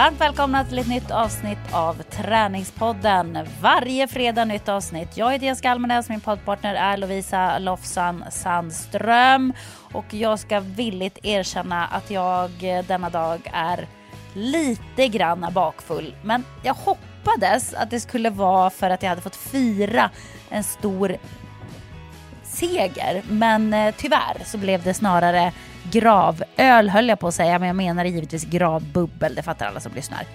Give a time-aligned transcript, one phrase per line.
[0.00, 3.38] Varmt välkomna till ett nytt avsnitt av Träningspodden.
[3.60, 5.16] Varje fredag nytt avsnitt.
[5.16, 9.52] Jag heter Jessica Almenäs, min poddpartner är Lovisa Lofsan Sandström.
[9.92, 12.50] Och jag ska villigt erkänna att jag
[12.88, 13.88] denna dag är
[14.34, 16.14] lite grann bakfull.
[16.22, 20.10] Men jag hoppades att det skulle vara för att jag hade fått fira
[20.50, 21.16] en stor
[22.42, 23.22] seger.
[23.28, 25.52] Men eh, tyvärr så blev det snarare
[25.92, 29.34] gravöl höll jag på att säga, men jag menar givetvis gravbubbel.
[29.34, 30.26] Det fattar alla som lyssnar.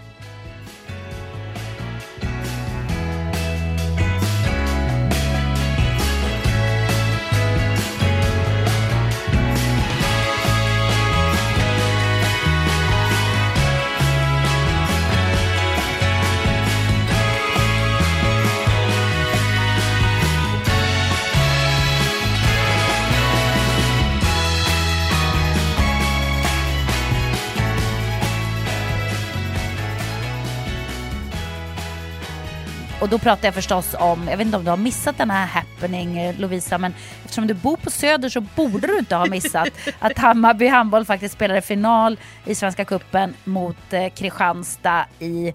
[33.06, 35.46] Och då pratar jag förstås om, jag vet inte om du har missat den här
[35.46, 40.18] happening Lovisa, men eftersom du bor på Söder så borde du inte ha missat att
[40.18, 45.54] Hammarby handboll faktiskt spelade final i Svenska Kuppen mot eh, Kristianstad i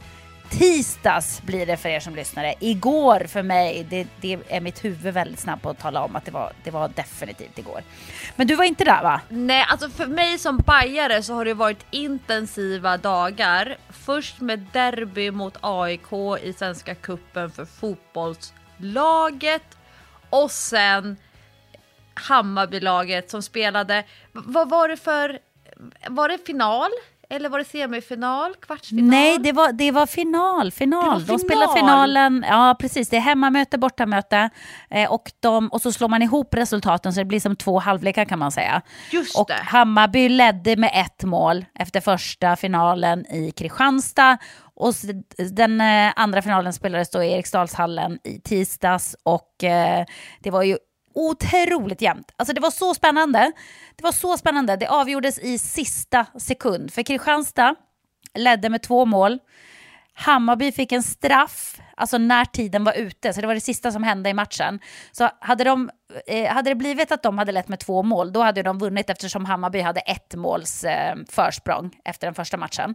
[0.51, 2.55] tisdags blir det för er som lyssnare.
[2.61, 6.25] Igår för mig, det, det, är mitt huvud väldigt snabbt på att tala om att
[6.25, 7.83] det var, det var definitivt igår.
[8.37, 9.21] Men du var inte där va?
[9.29, 13.77] Nej, alltså för mig som bajare så har det varit intensiva dagar.
[13.91, 16.13] Först med derby mot AIK
[16.43, 19.79] i Svenska Kuppen för fotbollslaget
[20.31, 21.17] och sen
[22.15, 24.05] Hammarbylaget som spelade.
[24.33, 25.39] Vad var det för,
[26.09, 26.91] var det final?
[27.33, 29.05] Eller var det semifinal, kvartsfinal?
[29.05, 30.73] Nej, det var, det var final.
[30.73, 31.01] final.
[31.03, 31.27] Det var final.
[31.27, 34.51] De spelar finalen, ja precis, det är hemmamöte, bortamöte.
[34.91, 38.25] Eh, och, de, och så slår man ihop resultaten så det blir som två halvlekar
[38.25, 38.83] kan man säga.
[39.11, 39.55] Just och det.
[39.55, 44.39] Hammarby ledde med ett mål efter första finalen i Kristianstad.
[44.75, 44.95] Och
[45.51, 50.05] den eh, andra finalen spelades då i Eriksdalshallen i tisdags och eh,
[50.41, 50.77] det var ju
[51.15, 52.33] otroligt jämnt.
[52.37, 53.53] Alltså det var så spännande.
[53.97, 54.77] Det var så spännande.
[54.77, 56.93] Det avgjordes i sista sekund.
[56.93, 57.75] För Kristianstad
[58.35, 59.39] ledde med två mål.
[60.15, 64.03] Hammarby fick en straff, alltså när tiden var ute, så det var det sista som
[64.03, 64.81] hände i matchen.
[65.13, 65.91] Så hade, de,
[66.27, 69.11] eh, hade det blivit att de hade lett med två mål, då hade de vunnit
[69.11, 72.95] eftersom Hammarby hade ett måls eh, försprång efter den första matchen.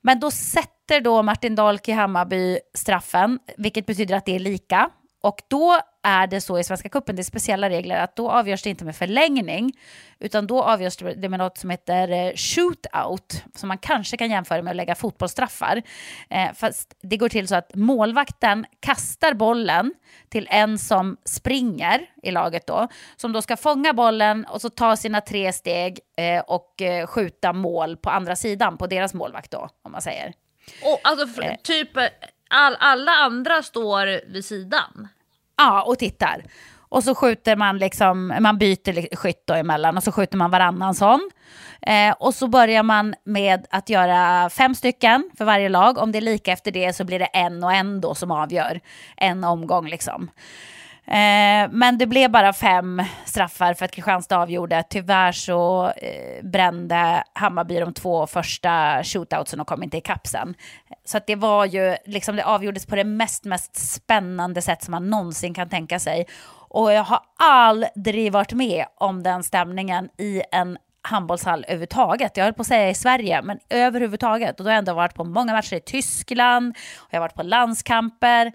[0.00, 4.90] Men då sätter då Martin Dahlke i Hammarby straffen, vilket betyder att det är lika.
[5.26, 8.62] Och då är det så i Svenska Cupen, det är speciella regler, att då avgörs
[8.62, 9.72] det inte med förlängning,
[10.18, 14.62] utan då avgörs det med något som heter eh, shootout, som man kanske kan jämföra
[14.62, 15.82] med att lägga fotbollsstraffar.
[16.30, 19.94] Eh, fast det går till så att målvakten kastar bollen
[20.28, 24.96] till en som springer i laget då, som då ska fånga bollen och så ta
[24.96, 29.68] sina tre steg eh, och eh, skjuta mål på andra sidan, på deras målvakt då,
[29.82, 30.32] om man säger.
[30.82, 31.56] Och alltså eh.
[31.62, 31.90] typ
[32.50, 35.08] all, alla andra står vid sidan?
[35.56, 36.44] Ja, och tittar.
[36.88, 40.94] Och så skjuter man liksom, man byter skytt då emellan och så skjuter man varannan
[40.94, 41.30] sån.
[41.82, 45.98] Eh, och så börjar man med att göra fem stycken för varje lag.
[45.98, 48.80] Om det är lika efter det så blir det en och en då som avgör.
[49.16, 50.30] En omgång liksom.
[51.06, 54.84] Eh, men det blev bara fem straffar för att Kristianstad avgjorde.
[54.90, 60.54] Tyvärr så eh, brände Hammarby de två första shootoutsen och kom inte ikapp sen.
[61.04, 64.92] Så att det var ju, liksom det avgjordes på det mest, mest spännande sätt som
[64.92, 66.26] man någonsin kan tänka sig.
[66.68, 72.36] Och jag har aldrig varit med om den stämningen i en handbollshall överhuvudtaget.
[72.36, 74.60] Jag höll på att säga i Sverige, men överhuvudtaget.
[74.60, 77.34] Och då har jag ändå varit på många matcher i Tyskland, och jag har varit
[77.34, 78.52] på landskamper.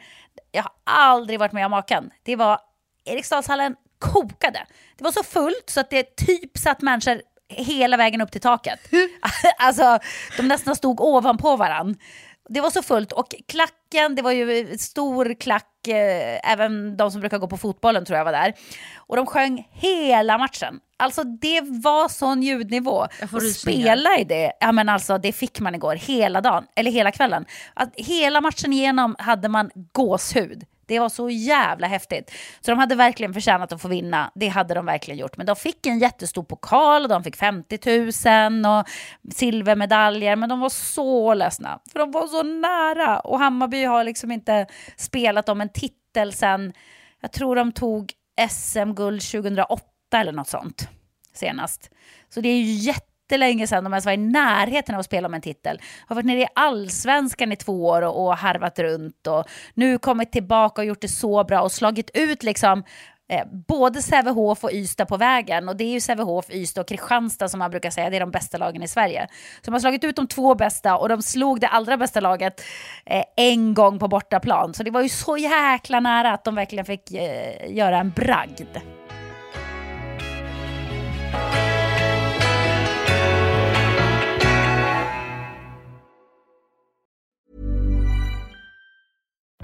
[0.52, 2.12] Jag har aldrig varit med om maken.
[2.24, 2.60] Det var,
[3.06, 4.66] Eriksdalshallen kokade.
[4.98, 8.80] Det var så fullt så att det typ satt människor hela vägen upp till taket.
[9.58, 10.00] alltså,
[10.38, 12.00] de nästan stod ovanpå varandra.
[12.54, 17.22] Det var så fullt och klacken, det var ju stor klack, eh, även de som
[17.22, 18.54] brukar gå på fotbollen tror jag var där.
[18.96, 20.80] Och de sjöng hela matchen.
[20.98, 23.08] Alltså det var sån ljudnivå.
[23.34, 27.12] Och spela i det, ja men alltså det fick man igår hela dagen, eller hela
[27.12, 27.46] kvällen.
[27.74, 30.64] Att hela matchen igenom hade man gåshud.
[30.92, 32.32] Det var så jävla häftigt.
[32.62, 34.32] Så de hade verkligen förtjänat att få vinna.
[34.36, 35.38] Det hade de verkligen gjort.
[35.38, 37.80] Men de fick en jättestor pokal och de fick 50
[38.64, 38.88] 000 och
[39.34, 40.36] silvermedaljer.
[40.36, 43.20] Men de var så ledsna, för de var så nära.
[43.20, 44.68] Och Hammarby har liksom inte
[44.98, 46.74] spelat om en titel sen,
[47.22, 48.14] jag tror de tog
[48.50, 49.84] SM-guld 2008
[50.16, 50.90] eller något sånt
[51.34, 51.90] senast.
[52.30, 52.74] Så det är ju
[53.32, 55.82] jättelänge sedan de ens var i närheten av att spela om en titel.
[56.08, 60.32] Har varit nere i allsvenskan i två år och, och harvat runt och nu kommit
[60.32, 62.84] tillbaka och gjort det så bra och slagit ut liksom
[63.32, 65.70] eh, både Sävehof och Ystad på vägen.
[65.70, 68.32] Och det är ju Sävehof, Ystad och Kristianstad som man brukar säga, det är de
[68.32, 69.28] bästa lagen i Sverige.
[69.62, 72.62] Så de har slagit ut de två bästa och de slog det allra bästa laget
[73.06, 74.74] eh, en gång på bortaplan.
[74.74, 79.01] Så det var ju så jäkla nära att de verkligen fick eh, göra en bragd.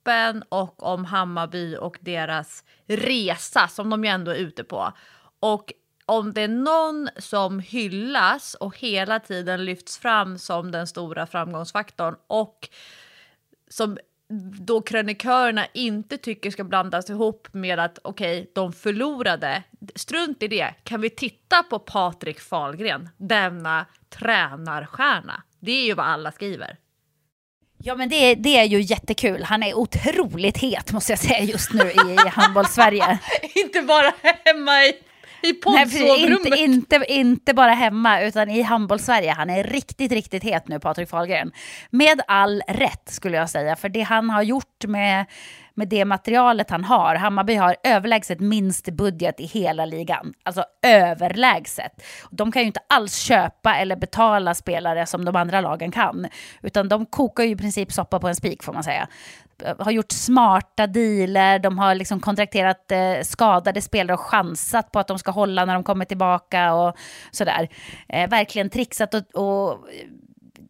[0.00, 4.92] kuppen och om Hammarby och deras resa som de ju ändå är ute på.
[5.40, 5.72] Och
[6.06, 12.16] om det är någon som hyllas och hela tiden lyfts fram som den stora framgångsfaktorn
[12.26, 12.68] och
[13.68, 13.98] som
[14.60, 19.62] då krönikörerna inte tycker ska blandas ihop med att okej, okay, de förlorade.
[19.94, 20.74] Strunt i det.
[20.84, 25.42] Kan vi titta på Patrik Fahlgren, denna tränarstjärna?
[25.60, 26.76] Det är ju vad alla skriver.
[27.82, 29.42] Ja men det, det är ju jättekul.
[29.42, 33.18] Han är otroligt het måste jag säga just nu i, handbolls-Sverige.
[33.54, 34.12] inte bara
[34.44, 34.92] hemma i,
[35.42, 36.58] i poddsovrummet.
[36.58, 39.30] Inte, inte, inte bara hemma utan i handbolls-Sverige.
[39.32, 41.52] Han är riktigt, riktigt het nu, Patrik Fahlgren.
[41.90, 43.76] Med all rätt skulle jag säga.
[43.76, 45.26] För det han har gjort med
[45.80, 47.14] med det materialet han har.
[47.14, 50.32] Hammarby har överlägset minst budget i hela ligan.
[50.42, 52.02] Alltså överlägset.
[52.30, 56.26] De kan ju inte alls köpa eller betala spelare som de andra lagen kan.
[56.62, 59.08] Utan de kokar ju i princip soppa på en spik får man säga
[59.78, 65.08] har gjort smarta dealer, de har liksom kontrakterat eh, skadade spelare och chansat på att
[65.08, 66.96] de ska hålla när de kommer tillbaka och
[67.30, 67.68] sådär.
[68.08, 69.78] Eh, verkligen trixat och, och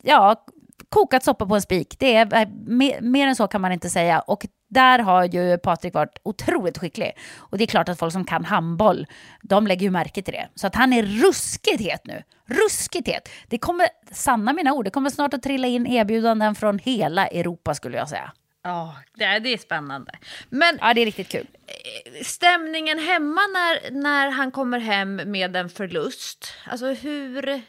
[0.03, 0.45] ja,
[0.89, 1.97] kokat soppa på en spik.
[1.99, 4.21] Det är, eh, mer, mer än så kan man inte säga.
[4.21, 7.13] Och där har ju Patrik varit otroligt skicklig.
[7.39, 9.07] Och det är klart att folk som kan handboll,
[9.43, 10.49] de lägger ju märke till det.
[10.55, 12.23] Så att han är ruskigt het nu.
[12.47, 13.29] Ruskigt het.
[13.49, 17.75] Det kommer, sanna mina ord, det kommer snart att trilla in erbjudanden från hela Europa
[17.75, 18.33] skulle jag säga.
[18.63, 20.13] Ja, oh, det, är, det är spännande.
[20.49, 21.47] Men ja, det är riktigt kul.
[21.67, 27.61] Eh, stämningen hemma när, när han kommer hem med en förlust, alltså hur, eh,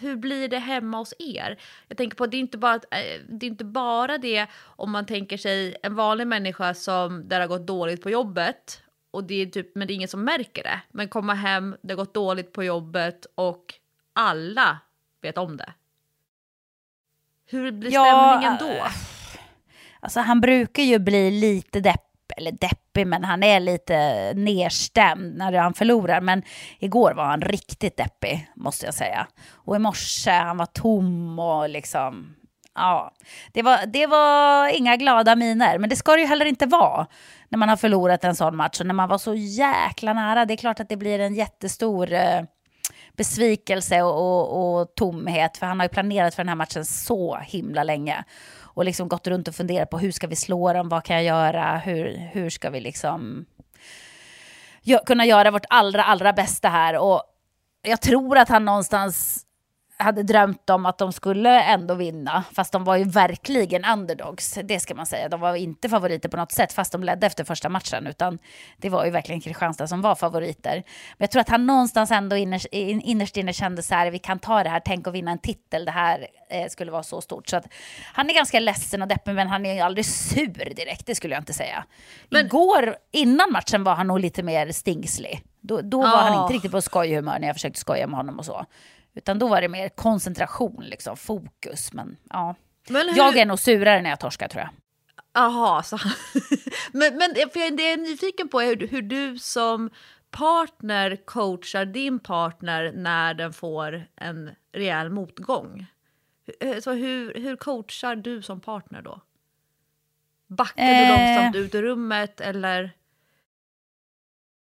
[0.00, 1.60] hur blir det hemma hos er?
[1.88, 4.90] Jag tänker på att det är inte bara, eh, det är inte bara det om
[4.90, 9.34] man tänker sig en vanlig människa som där har gått dåligt på jobbet och det
[9.34, 10.80] är typ, men det är ingen som märker det.
[10.90, 13.74] Men komma hem, det har gått dåligt på jobbet och
[14.12, 14.78] alla
[15.22, 15.72] vet om det.
[17.46, 18.86] Hur blir stämningen ja, då?
[20.00, 25.52] Alltså han brukar ju bli lite depp eller deppig, men han är lite nedstämd när
[25.52, 26.20] han förlorar.
[26.20, 26.42] Men
[26.78, 29.26] igår var han riktigt deppig, måste jag säga.
[29.52, 32.34] Och i morse, han var tom och liksom...
[32.74, 33.12] Ja,
[33.52, 37.06] det var, det var inga glada miner, men det ska det ju heller inte vara
[37.48, 40.44] när man har förlorat en sån match och när man var så jäkla nära.
[40.44, 42.42] Det är klart att det blir en jättestor eh,
[43.16, 47.36] besvikelse och, och, och, tomhet, för han har ju planerat för den här matchen så
[47.36, 48.24] himla länge
[48.78, 51.24] och liksom gått runt och funderat på hur ska vi slå dem, vad kan jag
[51.24, 53.46] göra, hur, hur ska vi liksom
[55.06, 56.96] kunna göra vårt allra, allra bästa här.
[56.98, 57.22] Och
[57.82, 59.46] jag tror att han någonstans
[59.98, 64.80] hade drömt om att de skulle ändå vinna, fast de var ju verkligen underdogs, det
[64.80, 65.28] ska man säga.
[65.28, 68.38] De var inte favoriter på något sätt, fast de ledde efter första matchen, utan
[68.76, 70.72] det var ju verkligen Kristianstad som var favoriter.
[70.72, 74.62] Men jag tror att han någonstans ändå innerst, inne kände så här, vi kan ta
[74.62, 77.48] det här, tänk att vinna en titel, det här eh, skulle vara så stort.
[77.48, 77.66] Så att
[78.12, 81.34] han är ganska ledsen och deppig, men han är ju aldrig sur direkt, det skulle
[81.34, 81.84] jag inte säga.
[82.30, 82.46] Men...
[82.46, 85.42] Igår, innan matchen, var han nog lite mer stingslig.
[85.60, 86.22] Då, då var oh.
[86.22, 88.66] han inte riktigt på skojhumör när jag försökte skoja med honom och så.
[89.18, 91.92] Utan då var det mer koncentration, liksom, fokus.
[91.92, 92.54] Men ja,
[92.88, 93.16] men hur...
[93.16, 94.70] jag är nog surare när jag torskar tror jag.
[95.32, 95.98] Jaha, så...
[96.92, 99.90] men, men för det jag är nyfiken på är hur, hur du som
[100.30, 105.86] partner coachar din partner när den får en rejäl motgång.
[106.60, 109.20] Eh, så hur, hur coachar du som partner då?
[110.46, 111.00] Backar eh...
[111.00, 112.92] du långsamt ut ur rummet eller?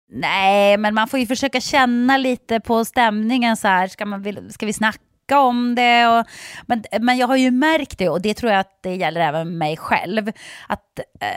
[0.10, 3.88] Nej, men man får ju försöka känna lite på stämningen så här.
[3.88, 6.08] Ska, man, ska vi snacka om det.
[6.08, 6.26] Och,
[6.68, 9.58] men, men jag har ju märkt det, och det tror jag att det gäller även
[9.58, 10.32] mig själv,
[10.68, 11.28] att eh,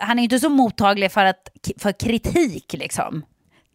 [0.00, 1.48] han är inte så mottaglig för, att,
[1.78, 3.24] för kritik liksom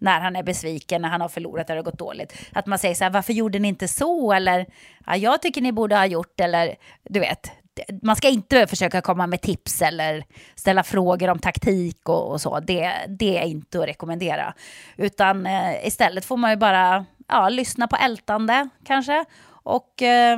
[0.03, 2.33] när han är besviken, när han har förlorat eller gått dåligt.
[2.51, 4.33] Att man säger så här, varför gjorde ni inte så?
[4.33, 4.65] Eller,
[5.05, 6.75] ja, jag tycker ni borde ha gjort, eller
[7.09, 7.51] du vet.
[8.01, 10.23] Man ska inte försöka komma med tips eller
[10.55, 12.59] ställa frågor om taktik och, och så.
[12.59, 14.53] Det, det är inte att rekommendera.
[14.97, 19.25] Utan eh, istället får man ju bara ja, lyssna på ältande kanske.
[19.49, 20.37] Och eh,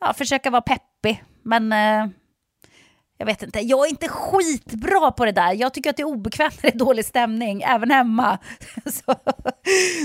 [0.00, 1.24] ja, försöka vara peppig.
[1.42, 2.06] Men eh,
[3.20, 5.52] jag vet inte, jag är inte skitbra på det där.
[5.52, 8.38] Jag tycker att det är obekvämt när det är dålig stämning, även hemma.
[8.86, 9.14] så,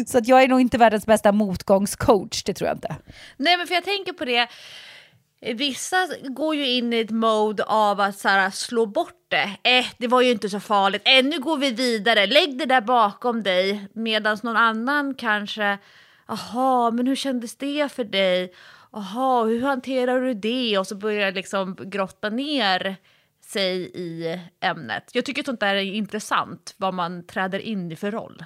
[0.08, 2.96] så att jag är nog inte världens bästa motgångscoach, det tror jag inte.
[3.38, 4.48] Nej, men för jag tänker på det.
[5.54, 9.58] Vissa går ju in i ett mode av att så här, slå bort det.
[9.64, 11.02] Eh, det var ju inte så farligt.
[11.06, 12.26] Eh, nu går vi vidare.
[12.26, 13.88] Lägg det där bakom dig.
[13.94, 15.78] Medan någon annan kanske,
[16.28, 18.54] jaha, men hur kändes det för dig?
[18.92, 20.78] Jaha, hur hanterar du det?
[20.78, 22.96] Och så börjar liksom grotta ner
[23.42, 25.10] sig i ämnet.
[25.14, 28.46] Jag tycker sånt där är intressant, vad man träder in i för roll.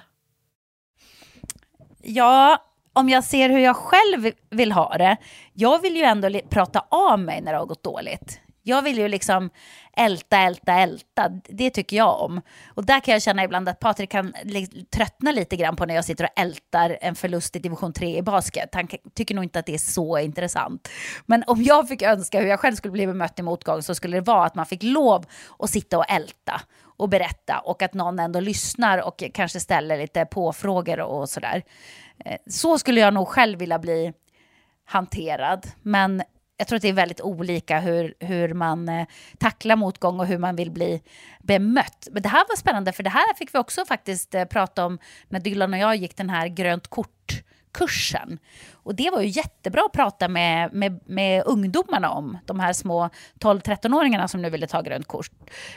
[2.02, 5.16] Ja, om jag ser hur jag själv vill ha det.
[5.52, 8.40] Jag vill ju ändå prata av mig när det har gått dåligt.
[8.62, 9.50] Jag vill ju liksom
[9.96, 11.28] älta, älta, älta.
[11.48, 12.40] Det tycker jag om.
[12.74, 14.34] Och där kan jag känna ibland att Patrik kan
[14.96, 18.22] tröttna lite grann på när jag sitter och ältar en förlust i division 3 i
[18.22, 18.74] basket.
[18.74, 20.88] Han tycker nog inte att det är så intressant.
[21.26, 24.16] Men om jag fick önska hur jag själv skulle bli bemött i motgång så skulle
[24.16, 25.24] det vara att man fick lov
[25.58, 26.60] att sitta och älta
[27.00, 31.62] och berätta och att någon ändå lyssnar och kanske ställer lite påfrågor och sådär.
[32.24, 34.12] Eh, så skulle jag nog själv vilja bli
[34.84, 35.66] hanterad.
[35.82, 36.22] Men
[36.56, 39.06] jag tror att det är väldigt olika hur, hur man eh,
[39.38, 41.02] tacklar motgång och hur man vill bli
[41.42, 42.08] bemött.
[42.10, 44.98] Men det här var spännande, för det här fick vi också faktiskt eh, prata om
[45.28, 48.38] när Dylan och jag gick den här grönt kort kursen.
[48.72, 53.10] Och det var ju jättebra att prata med, med, med ungdomarna om, de här små
[53.38, 55.30] 12-13-åringarna som nu ville ta grönt kort.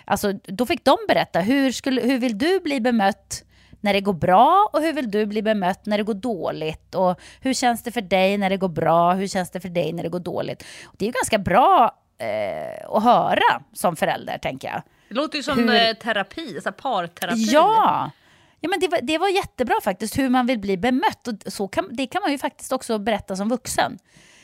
[0.05, 3.43] Alltså, då fick de berätta, hur, skulle, hur vill du bli bemött
[3.83, 6.95] när det går bra och hur vill du bli bemött när det går dåligt?
[6.95, 9.13] Och hur känns det för dig när det går bra?
[9.13, 10.65] Hur känns det för dig när det går dåligt?
[10.85, 14.81] Och det är ju ganska bra eh, att höra som förälder, tänker jag.
[15.09, 15.75] Det låter ju som hur...
[15.75, 17.51] Eh, terapi, så parterapi.
[17.51, 18.11] Ja,
[18.59, 21.27] ja men det var, det var jättebra faktiskt, hur man vill bli bemött.
[21.27, 23.97] Och så kan, det kan man ju faktiskt också berätta som vuxen.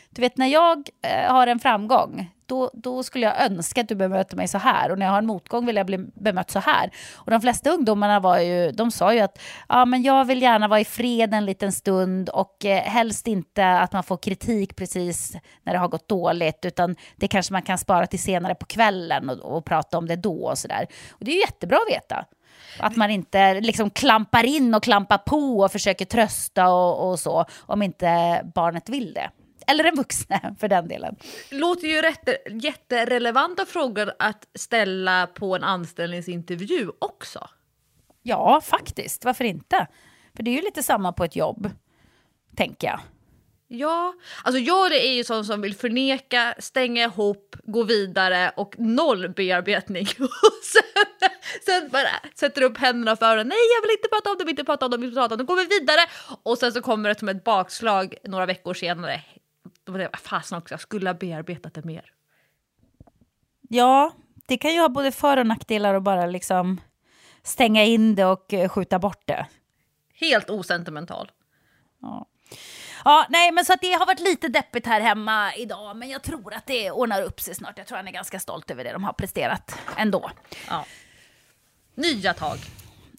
[0.10, 3.96] Du vet, när jag eh, har en framgång, då, då skulle jag önska att du
[3.96, 4.92] bemöter mig så här.
[4.92, 6.92] Och när jag har en motgång vill jag bli bemött så här.
[7.16, 10.68] Och de flesta ungdomarna var ju, de sa ju att ja, men jag vill gärna
[10.68, 15.36] vara i fred en liten stund och eh, helst inte att man får kritik precis
[15.64, 19.30] när det har gått dåligt, utan det kanske man kan spara till senare på kvällen
[19.30, 20.88] och, och prata om det då och sådär.
[21.12, 22.26] Och det är ju jättebra att veta.
[22.80, 27.46] Att man inte liksom klampar in och klampar på och försöker trösta och, och så,
[27.60, 29.30] om inte barnet vill det.
[29.70, 31.16] Eller den vuxne för den delen.
[31.52, 32.30] Låter ju rätt,
[32.64, 37.50] jätterelevanta frågor att ställa på en anställningsintervju också.
[38.24, 39.26] Ja, faktiskt.
[39.26, 39.88] Varför inte?
[40.36, 41.70] För det är ju lite samma på ett jobb,
[42.56, 43.00] tänker jag.
[43.72, 49.30] Ja, alltså jag är ju sån som vill förneka, stänga ihop, gå vidare och noll
[49.30, 50.06] bearbetning.
[50.64, 51.30] sen,
[51.66, 53.48] sen bara sätter upp händerna för öronen.
[53.48, 55.36] Nej, jag vill inte prata om det, vill inte prata om det, vill inte prata
[55.36, 55.44] om det.
[55.44, 56.02] Då går vi vidare.
[56.44, 59.22] Och sen så kommer det som ett bakslag några veckor senare
[59.90, 62.12] då var det fasen också, jag skulle ha bearbetat det mer.
[63.70, 64.14] Ja,
[64.48, 66.82] det kan ju ha både för och nackdelar att bara liksom
[67.44, 69.48] stänga in det och eh, skjuta bort det.
[70.14, 71.32] Helt osentimental.
[72.02, 72.26] Ja.
[73.06, 76.24] Ja, nej, men så att det har varit lite deppigt här hemma idag, men jag
[76.24, 77.78] tror att det ordnar upp sig snart.
[77.78, 80.32] Jag tror han är ganska stolt över det de har presterat ändå.
[80.68, 80.86] Ja.
[81.96, 82.58] Nya tag.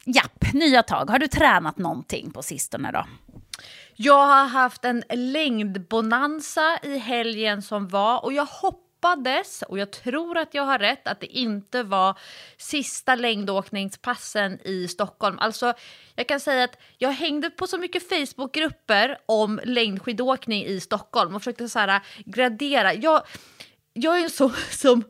[0.05, 1.11] Japp, nya tag.
[1.11, 3.07] Har du tränat någonting på sistone då?
[4.03, 10.39] Jag har haft en längdbonanza i helgen som var och jag hoppades, och jag tror
[10.39, 12.19] att jag har rätt, att det inte var
[12.57, 15.39] sista längdåkningspassen i Stockholm.
[15.39, 15.73] Alltså,
[16.15, 21.43] jag kan säga att jag hängde på så mycket Facebookgrupper om längdskidåkning i Stockholm och
[21.43, 22.95] försökte så här gradera.
[22.95, 23.23] Jag,
[23.93, 25.05] jag är en sån som,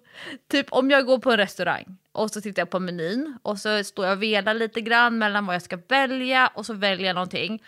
[0.50, 3.84] typ om jag går på en restaurang och så tittar jag på menyn och så
[3.84, 7.14] står jag och velar lite grann mellan vad jag ska välja och så väljer jag
[7.14, 7.62] någonting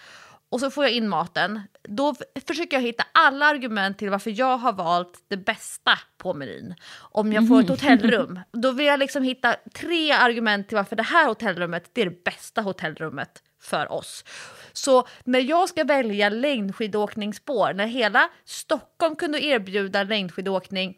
[0.52, 1.60] och så får jag in maten.
[1.82, 2.14] Då
[2.46, 6.74] försöker jag hitta alla argument till varför jag har valt det bästa på menyn.
[6.98, 7.98] Om jag får ett mm.
[7.98, 12.04] hotellrum, då vill jag liksom hitta tre argument till varför det här hotellrummet det är
[12.04, 14.24] det bästa hotellrummet för oss.
[14.72, 20.96] Så när jag ska välja längdskidåkningsspår, när hela Stockholm kunde erbjuda längdskidåkning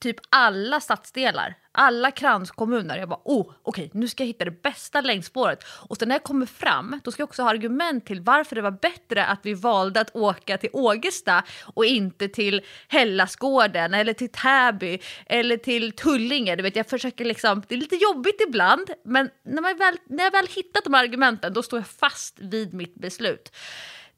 [0.00, 2.98] typ alla stadsdelar, alla kranskommuner.
[2.98, 5.64] Jag bara, oh, okej, okay, nu ska jag hitta det bästa längdspåret.
[5.66, 8.62] Och sen när jag kommer fram, då ska jag också ha argument till varför det
[8.62, 14.32] var bättre att vi valde att åka till Ågesta och inte till Hellasgården eller till
[14.32, 16.56] Täby eller till Tullinge.
[16.56, 20.24] Du vet, jag försöker liksom, det är lite jobbigt ibland, men när, man väl, när
[20.24, 23.52] jag väl hittat de argumenten, då står jag fast vid mitt beslut.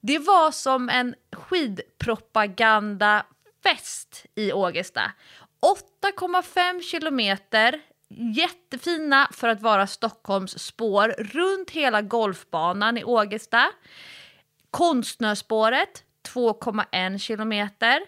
[0.01, 5.13] Det var som en skidpropagandafest i Ågesta.
[5.63, 7.81] 8,5 kilometer,
[8.37, 13.71] jättefina för att vara Stockholms spår runt hela golfbanan i Ågesta.
[14.71, 18.01] Konstnärsspåret, 2,1 kilometer.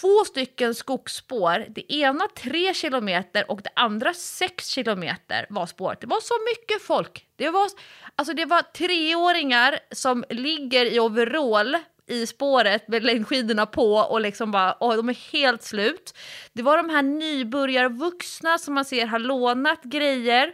[0.00, 6.00] Två stycken skogsspår, det ena 3 kilometer och det andra 6 kilometer var spåret.
[6.00, 7.26] Det var så mycket folk.
[7.36, 7.68] Det var,
[8.16, 11.76] alltså det var treåringar som ligger i overall
[12.08, 16.14] i spåret med längdskidorna på och liksom bara, åh, de är helt slut.
[16.52, 20.50] Det var de här nybörjarvuxna som man ser har lånat grejer.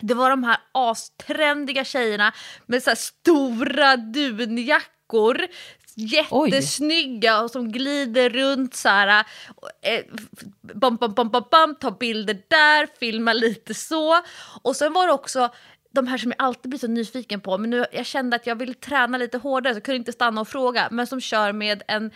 [0.00, 2.32] Det var de här astrendiga tjejerna
[2.66, 5.46] med så stora dunjackor
[5.94, 9.24] jättesnygga och som glider runt så här.
[9.82, 10.04] Eh,
[10.74, 14.20] bam, bam, bam, bam, bam, tar bilder där, filmar lite så.
[14.62, 15.50] Och sen var det också
[15.90, 18.56] de här som jag alltid blir så nyfiken på, men nu jag kände att jag
[18.56, 21.82] ville träna lite hårdare så jag kunde inte stanna och fråga, men som kör med
[21.88, 22.10] en,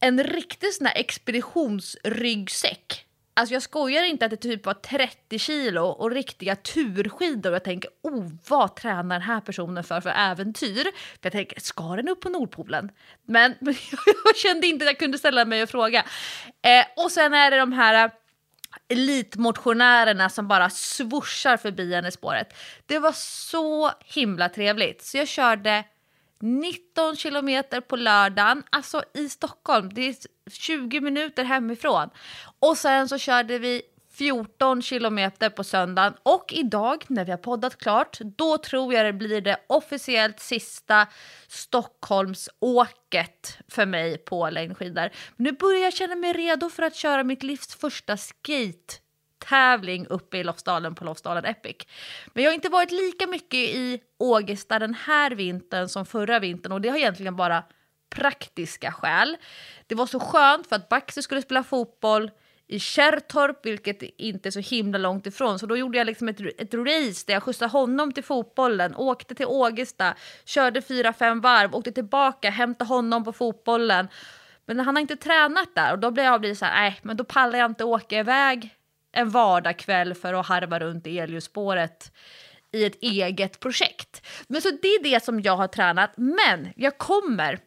[0.00, 3.06] en riktig sån här expeditionsryggsäck.
[3.34, 7.52] Alltså jag skojar inte att det typ var 30 kilo och riktiga turskidor.
[7.52, 10.84] Jag tänker, oh vad tränar den här personen för för äventyr?
[10.84, 12.90] För jag tänker, ska den upp på Nordpolen?
[13.26, 13.74] Men, men
[14.24, 16.04] jag kände inte att jag kunde ställa mig och fråga.
[16.62, 18.10] Eh, och sen är det de här
[18.88, 22.54] elitmotionärerna som bara swooshar förbi henne i spåret.
[22.86, 25.02] Det var så himla trevligt.
[25.02, 25.84] Så jag körde
[26.40, 29.90] 19 kilometer på lördagen, alltså i Stockholm.
[29.94, 30.16] Det är
[30.50, 32.10] 20 minuter hemifrån.
[32.60, 33.82] Och sen så körde vi
[34.20, 39.12] 14 kilometer på söndagen och idag när vi har poddat klart, då tror jag det
[39.12, 41.06] blir det officiellt sista
[41.48, 45.10] Stockholmsåket för mig på längdskidor.
[45.36, 48.94] Nu börjar jag känna mig redo för att köra mitt livs första skate
[49.38, 51.76] tävling uppe i Lofsdalen på Lofsdalen Epic.
[52.34, 56.72] Men jag har inte varit lika mycket i Ågesta den här vintern som förra vintern
[56.72, 57.64] och det har egentligen bara
[58.10, 59.36] praktiska skäl.
[59.86, 62.30] Det var så skönt för att Baxter skulle spela fotboll,
[62.70, 65.58] i Kärrtorp, vilket inte är så himla långt ifrån.
[65.58, 69.34] Så då gjorde jag liksom ett, ett race där jag skjutsade honom till fotbollen, åkte
[69.34, 74.08] till Ågesta, körde fyra, fem varv, åkte tillbaka, hämtade honom på fotbollen.
[74.66, 77.24] Men han har inte tränat där och då blev jag så här, nej, men då
[77.24, 78.74] pallar jag inte åka iväg
[79.12, 82.12] en vardagskväll för att harva runt i elljusspåret
[82.72, 84.26] i ett eget projekt.
[84.48, 87.58] Men så det är det som jag har tränat, men jag kommer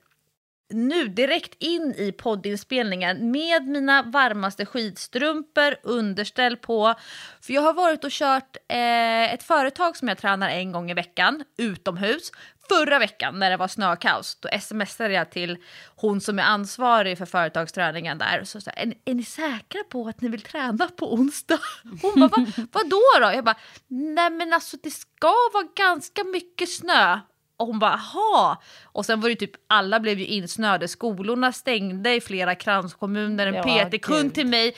[0.74, 6.96] nu direkt in i poddinspelningen med mina varmaste skidstrumpor, underställ på.
[7.42, 10.94] För jag har varit och kört eh, ett företag som jag tränar en gång i
[10.94, 12.32] veckan utomhus.
[12.70, 15.58] Förra veckan när det var snökaos, då smsade jag till
[15.96, 18.44] hon som är ansvarig för företagsträningen där.
[18.44, 21.60] Så sa är, är ni säkra på att ni vill träna på onsdag?
[22.02, 23.36] Hon bara, Va, vadå då?
[23.36, 23.58] Jag bara,
[23.88, 27.20] nej men alltså det ska vara ganska mycket snö
[27.58, 28.62] och hon bara aha.
[28.84, 30.88] Och sen var det typ alla blev ju insnöade.
[30.88, 33.48] Skolorna stängde i flera kranskommuner.
[33.48, 34.76] En ja, PT-kund till mig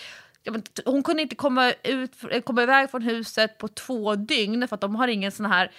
[0.85, 2.11] hon kunde inte komma, ut,
[2.43, 5.71] komma iväg från huset på två dygn för att de har ingen sån här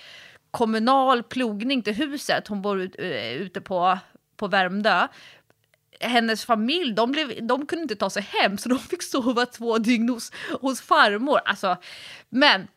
[0.50, 2.48] kommunal plogning till huset.
[2.48, 3.98] Hon bor eh, ute på,
[4.36, 5.08] på Värmdö.
[6.00, 9.78] Hennes familj de, blev, de kunde inte ta sig hem så de fick sova två
[9.78, 11.40] dygn hos, hos farmor.
[11.44, 11.76] Alltså,
[12.28, 12.68] men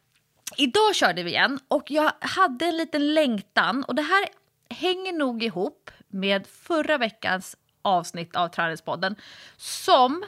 [0.57, 4.25] idag körde vi igen och jag hade en liten längtan och det här
[4.69, 9.15] hänger nog ihop med förra veckans avsnitt av Träningspodden
[9.57, 10.23] som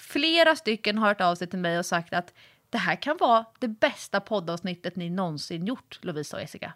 [0.00, 2.32] flera stycken har hört av sig till mig och sagt att
[2.70, 6.72] det här kan vara det bästa poddavsnittet ni någonsin gjort, Lovisa och Jessica.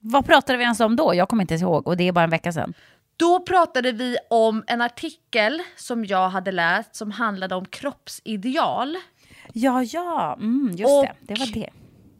[0.00, 1.14] Vad pratade vi ens om då?
[1.14, 2.74] Jag kommer inte ihåg och det är bara en vecka sedan.
[3.16, 8.96] Då pratade vi om en artikel som jag hade läst som handlade om kroppsideal.
[9.52, 11.34] Ja, ja, mm, just och, det.
[11.34, 11.70] Det var det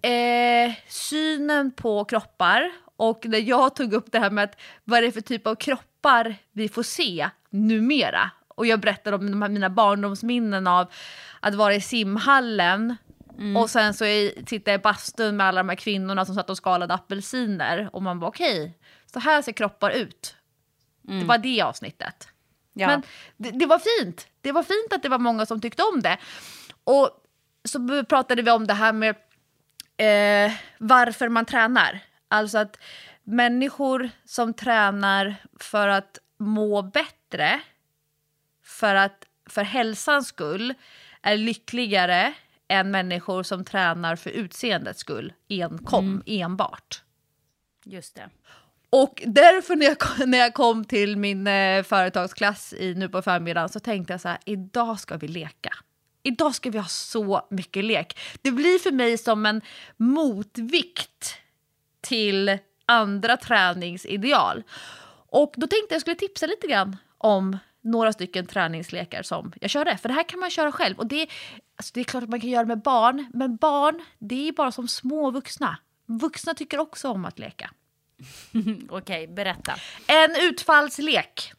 [0.02, 5.02] eh, synen på kroppar och när jag tog upp det här med att vad är
[5.02, 8.30] det för typ av kroppar vi får se numera.
[8.48, 10.92] Och jag berättade om de här, mina barndomsminnen av
[11.40, 12.96] att vara i simhallen
[13.38, 13.56] mm.
[13.56, 14.04] och sen så
[14.46, 18.18] sitta i bastun med alla de här kvinnorna som satt och skalade apelsiner och man
[18.18, 18.72] var okej, okay,
[19.12, 20.36] så här ser kroppar ut.
[21.08, 21.20] Mm.
[21.20, 22.28] Det var det avsnittet.
[22.72, 22.86] Ja.
[22.86, 23.02] Men
[23.36, 24.28] det, det, var fint.
[24.40, 26.18] Det var fint att det var många som tyckte om det.
[26.84, 27.10] Och
[27.64, 29.14] så pratade vi om det här med
[30.00, 32.00] eh, varför man tränar.
[32.28, 32.78] Alltså att
[33.24, 37.60] människor som tränar för att må bättre,
[38.64, 40.74] för att för hälsans skull
[41.22, 42.34] är lyckligare
[42.68, 47.02] än människor som tränar för utseendets skull enkom, enbart.
[47.84, 48.30] Just det.
[48.90, 53.22] Och därför när jag, kom- när jag kom till min eh, företagsklass i, nu på
[53.22, 55.70] förmiddagen så tänkte jag så här, idag ska vi leka.
[56.22, 58.18] Idag ska vi ha så mycket lek.
[58.42, 59.60] Det blir för mig som en
[59.96, 61.34] motvikt
[62.00, 64.62] till andra träningsideal.
[65.30, 69.96] Och då tänkte jag skulle tipsa lite grann om några stycken träningslekar som jag körde.
[69.96, 70.98] För det här kan man köra själv.
[70.98, 71.26] Och det,
[71.76, 74.72] alltså det är klart att man kan göra med barn, men barn det är bara
[74.72, 75.78] som små vuxna.
[76.06, 77.70] Vuxna tycker också om att leka.
[78.88, 79.74] Okej, berätta.
[80.06, 81.52] En utfallslek.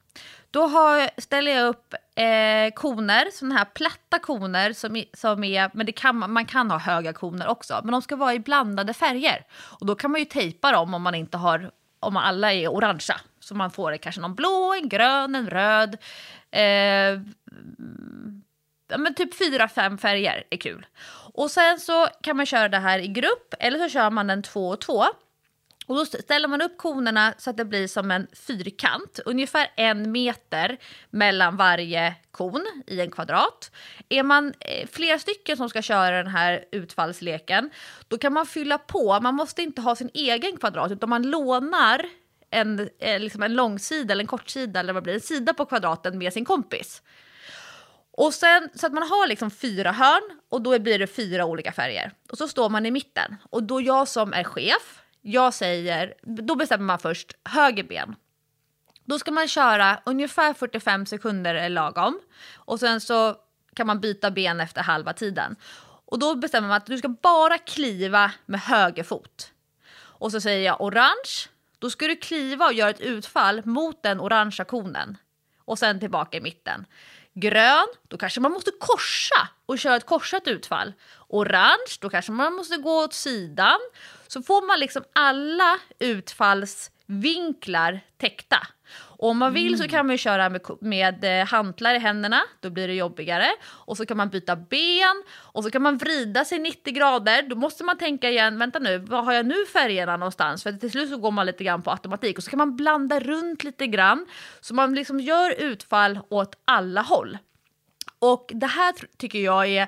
[0.51, 5.85] Då har, ställer jag upp eh, koner, sådana här platta koner som, som är, men
[5.85, 9.45] det kan, man kan ha höga koner också, men de ska vara i blandade färger.
[9.51, 13.21] Och då kan man ju tejpa dem om man inte har, om alla är orangea.
[13.39, 15.97] Så man får kanske någon blå, en grön, en röd.
[16.51, 17.21] Eh,
[18.97, 20.85] men typ fyra, fem färger är kul.
[21.33, 24.43] Och sen så kan man köra det här i grupp, eller så kör man den
[24.43, 25.05] två och två.
[25.85, 30.11] Och då ställer man upp konerna så att det blir som en fyrkant, ungefär en
[30.11, 30.77] meter
[31.09, 33.71] mellan varje kon i en kvadrat.
[34.09, 37.69] Är man eh, flera stycken som ska köra den här utfallsleken,
[38.07, 39.19] då kan man fylla på.
[39.21, 42.05] Man måste inte ha sin egen kvadrat, utan man lånar
[42.51, 45.65] en, eh, liksom en långsida eller en kortsida eller vad blir det, en sida på
[45.65, 47.01] kvadraten med sin kompis.
[48.11, 51.71] Och sen så att man har liksom fyra hörn och då blir det fyra olika
[51.71, 52.11] färger.
[52.31, 53.35] Och så står man i mitten.
[53.49, 58.15] Och då jag som är chef, jag säger, då bestämmer man först höger ben.
[59.05, 62.19] Då ska man köra ungefär 45 sekunder är lagom.
[62.55, 63.35] Och sen så
[63.75, 65.55] kan man byta ben efter halva tiden.
[66.05, 69.51] Och då bestämmer man att du ska bara kliva med höger fot.
[69.93, 74.19] Och så säger jag orange, då ska du kliva och göra ett utfall mot den
[74.19, 75.17] orangea konen.
[75.65, 76.85] Och sen tillbaka i mitten.
[77.33, 80.93] Grön, då kanske man måste korsa och köra ett korsat utfall.
[81.27, 83.79] Orange, då kanske man måste gå åt sidan.
[84.27, 88.67] Så får man liksom alla utfallsvinklar täckta.
[89.21, 92.69] Och om man vill så kan man köra med, med eh, hantlar i händerna, då
[92.69, 93.47] blir det jobbigare.
[93.63, 97.41] Och så kan man byta ben och så kan man vrida sig 90 grader.
[97.41, 100.63] Då måste man tänka igen, vänta nu, var har jag nu färgerna någonstans?
[100.63, 103.19] För till slut så går man lite grann på automatik och så kan man blanda
[103.19, 104.25] runt lite grann.
[104.61, 107.37] Så man liksom gör utfall åt alla håll.
[108.19, 109.87] Och det här tycker jag är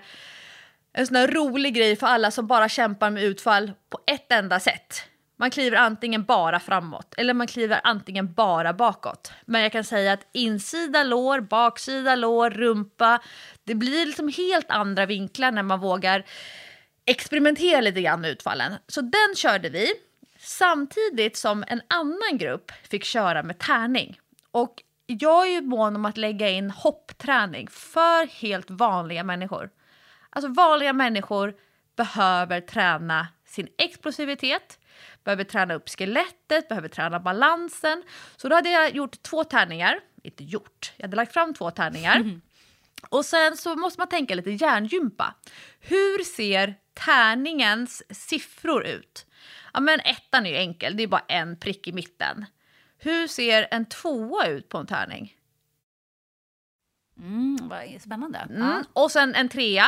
[0.94, 4.60] en sån här rolig grej för alla som bara kämpar med utfall på ett enda
[4.60, 5.13] sätt.
[5.44, 9.32] Man kliver antingen bara framåt eller man kliver antingen bara bakåt.
[9.46, 13.22] Men jag kan säga att insida lår, baksida lår, rumpa,
[13.64, 16.26] det blir liksom helt andra vinklar när man vågar
[17.06, 18.74] experimentera lite grann med utfallen.
[18.88, 19.94] Så den körde vi
[20.40, 24.20] samtidigt som en annan grupp fick köra med tärning.
[24.52, 24.74] Och
[25.06, 29.70] jag är ju mån om att lägga in hoppträning för helt vanliga människor.
[30.30, 31.54] Alltså vanliga människor
[31.96, 34.80] behöver träna sin explosivitet,
[35.24, 38.04] behöver träna upp skelettet, behöver träna balansen.
[38.38, 42.40] Så då hade jag gjort två tärningar, inte gjort, jag hade lagt fram två tärningar.
[43.10, 45.36] Och sen så måste man tänka lite hjärngympa.
[45.80, 49.26] Hur ser tärningens siffror ut?
[49.74, 52.46] Ja men ettan är ju enkel, det är bara en prick i mitten.
[52.98, 55.36] Hur ser en tvåa ut på en tärning?
[57.18, 58.48] Mm, vad spännande.
[58.50, 58.84] Mm.
[58.94, 59.86] Och sen en trea.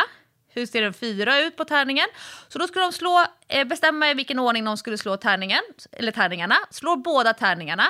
[0.48, 2.08] Hur ser en fyra ut på tärningen?
[2.48, 6.12] Så då skulle de slå, Eh, bestämma i vilken ordning de skulle slå tärningen, eller
[6.12, 6.56] tärningarna.
[6.72, 7.88] Slår båda tärningarna.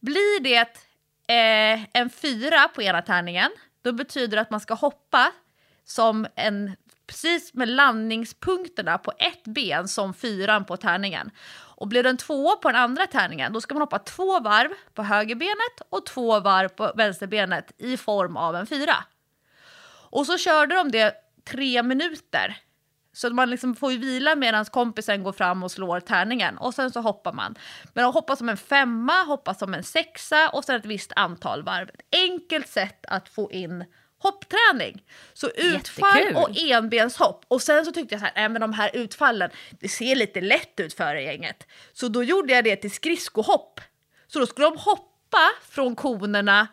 [0.00, 0.76] Blir det
[1.28, 3.50] eh, en fyra på ena tärningen,
[3.82, 5.32] då betyder det att man ska hoppa
[5.84, 11.30] som en, precis med landningspunkterna på ett ben som fyran på tärningen.
[11.82, 14.70] Och blir det en tvåa på den andra tärningen, då ska man hoppa två varv
[14.94, 18.96] på högerbenet och två varv på vänsterbenet i form av en fyra.
[20.10, 22.56] Och så körde de det tre minuter.
[23.12, 26.74] Så att man liksom får ju vila medan kompisen går fram och slår tärningen och
[26.74, 27.54] sen så hoppar man.
[27.92, 31.62] Men de hoppar som en femma, hoppar som en sexa och sen ett visst antal
[31.62, 31.88] varv.
[31.88, 33.84] Ett enkelt sätt att få in
[34.18, 35.02] hoppträning.
[35.32, 36.36] Så utfall Jättekul.
[36.36, 37.44] och enbenshopp.
[37.48, 40.40] Och sen så tyckte jag så här, nej men de här utfallen, det ser lite
[40.40, 41.66] lätt ut för gänget.
[41.92, 43.80] Så då gjorde jag det till skridskohopp.
[44.26, 46.68] Så då skulle de hoppa från konerna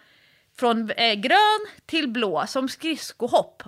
[0.59, 3.63] från eh, grön till blå som skridskohopp.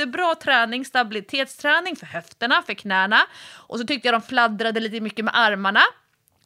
[0.00, 3.26] Jättebra träning, stabilitetsträning för höfterna, för knäna.
[3.52, 5.80] Och så tyckte jag de fladdrade lite mycket med armarna.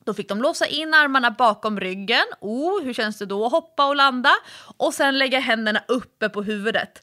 [0.05, 2.25] Då fick de låsa in armarna bakom ryggen.
[2.41, 4.31] Oh, hur känns det då att hoppa och landa?
[4.77, 7.03] Och sen lägga händerna uppe på huvudet.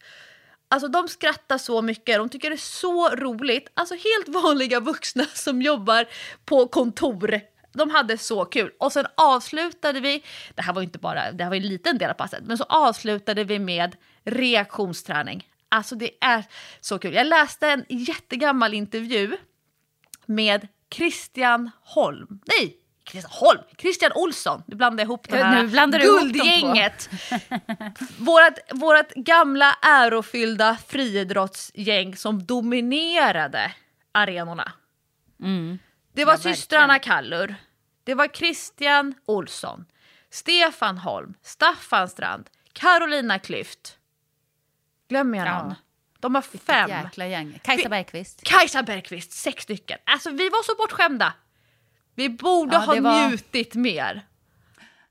[0.67, 3.71] Alltså de skrattar så mycket, de tycker det är så roligt.
[3.73, 6.05] Alltså helt vanliga vuxna som jobbar
[6.45, 7.41] på kontor.
[7.73, 8.71] De hade så kul.
[8.79, 10.23] Och sen avslutade vi,
[10.55, 12.57] det här var ju inte bara, det här var en liten del av passet, men
[12.57, 15.47] så avslutade vi med reaktionsträning.
[15.71, 16.43] Alltså det är
[16.81, 17.13] så kul.
[17.13, 19.37] Jag läste en jättegammal intervju
[20.25, 22.39] med Christian Holm.
[22.45, 22.77] Nej,
[23.09, 23.61] Christian Holm!
[23.77, 24.63] Christian Olsson.
[24.67, 27.09] Nu blandar jag ihop det här nu blandar du guldgänget.
[28.17, 33.71] vårat, vårat gamla ärofyllda friidrottsgäng som dominerade
[34.11, 34.71] arenorna.
[36.13, 37.55] Det var Ja, systrarna Kallur.
[38.03, 39.85] Det var Christian Olsson.
[40.29, 41.33] Stefan Holm.
[41.41, 42.49] Staffan Strand.
[42.73, 43.97] Carolina Klüft.
[45.11, 45.63] Glömmer jag Ja.
[45.63, 45.75] någon?
[46.19, 46.89] De har fem.
[46.89, 47.59] Jäkla gäng.
[47.63, 48.43] Kajsa Vi- Bergqvist.
[48.43, 49.97] Kajsa Bergqvist, sex stycken.
[50.03, 51.33] Alltså vi var så bortskämda.
[52.15, 54.21] Vi borde Ja, ha var- njutit mer.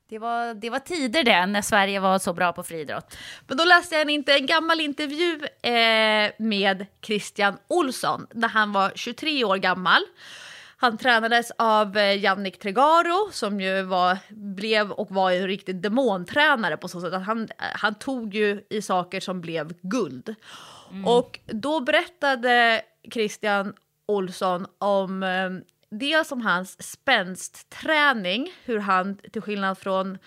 [0.09, 3.17] Det var, det var tider det, när Sverige var så bra på friidrott.
[3.47, 8.71] Men då läste jag en, inte, en gammal intervju eh, med Christian Olsson när han
[8.71, 10.01] var 23 år gammal.
[10.81, 16.77] Han tränades av eh, Jannik Tregaro som ju var, blev och var en riktig demontränare
[16.77, 20.35] på så sätt att han, han tog ju i saker som blev guld.
[21.05, 22.81] Och då berättade
[23.13, 23.73] Christian
[24.05, 25.49] Olsson om eh,
[25.89, 30.17] dels om hans spänstträning, hur han till skillnad från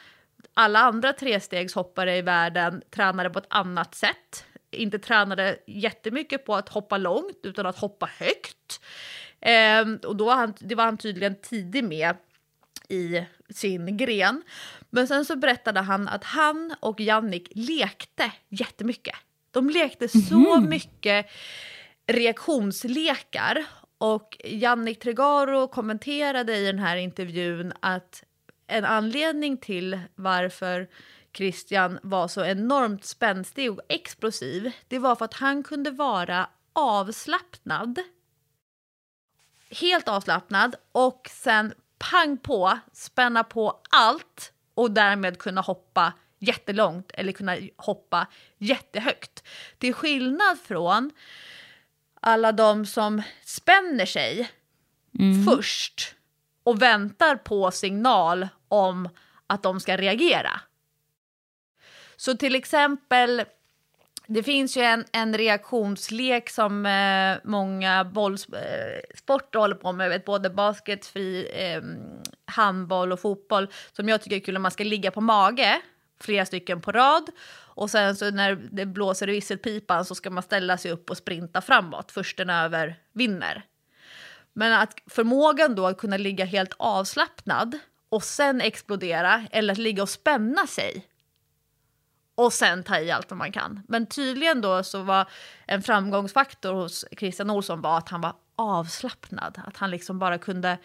[0.54, 4.44] alla andra trestegshoppare i världen tränade på ett annat sätt.
[4.70, 8.80] Inte tränade jättemycket på att hoppa långt utan att hoppa högt.
[9.44, 12.16] Ehm, och då var han, det var han tydligen tidig med
[12.88, 14.42] i sin gren.
[14.90, 19.14] Men sen så berättade han att han och Jannik lekte jättemycket.
[19.50, 21.26] De lekte så mycket
[22.06, 23.64] reaktionslekar.
[23.98, 28.24] Och Jannik Tregaro kommenterade i den här intervjun att
[28.66, 30.88] en anledning till varför
[31.36, 37.98] Christian var så enormt spänstig och explosiv, det var för att han kunde vara avslappnad.
[39.74, 47.32] Helt avslappnad och sen pang på, spänna på allt och därmed kunna hoppa jättelångt eller
[47.32, 48.26] kunna hoppa
[48.58, 49.44] jättehögt.
[49.78, 51.10] Till skillnad från
[52.20, 54.50] alla de som spänner sig
[55.46, 56.14] först
[56.62, 59.08] och väntar på signal om
[59.46, 60.60] att de ska reagera.
[62.16, 63.44] Så till exempel,
[64.26, 70.24] det finns ju en, en reaktionslek som eh, många bollsporter eh, håller på med, vet,
[70.24, 71.82] både basket, fri, eh,
[72.44, 75.80] handboll och fotboll, som jag tycker är kul om man ska ligga på mage,
[76.20, 77.30] flera stycken på rad,
[77.76, 81.16] och sen så när det blåser i visselpipan så ska man ställa sig upp och
[81.16, 83.64] sprinta framåt, försten över vinner.
[84.52, 90.02] Men att förmågan då att kunna ligga helt avslappnad och sen explodera eller att ligga
[90.02, 91.06] och spänna sig
[92.34, 93.82] och sen ta i allt vad man kan.
[93.88, 95.28] Men tydligen då så var
[95.66, 99.60] en framgångsfaktor hos Christian Olsson var att han var avslappnad.
[99.66, 100.78] Att han liksom bara kunde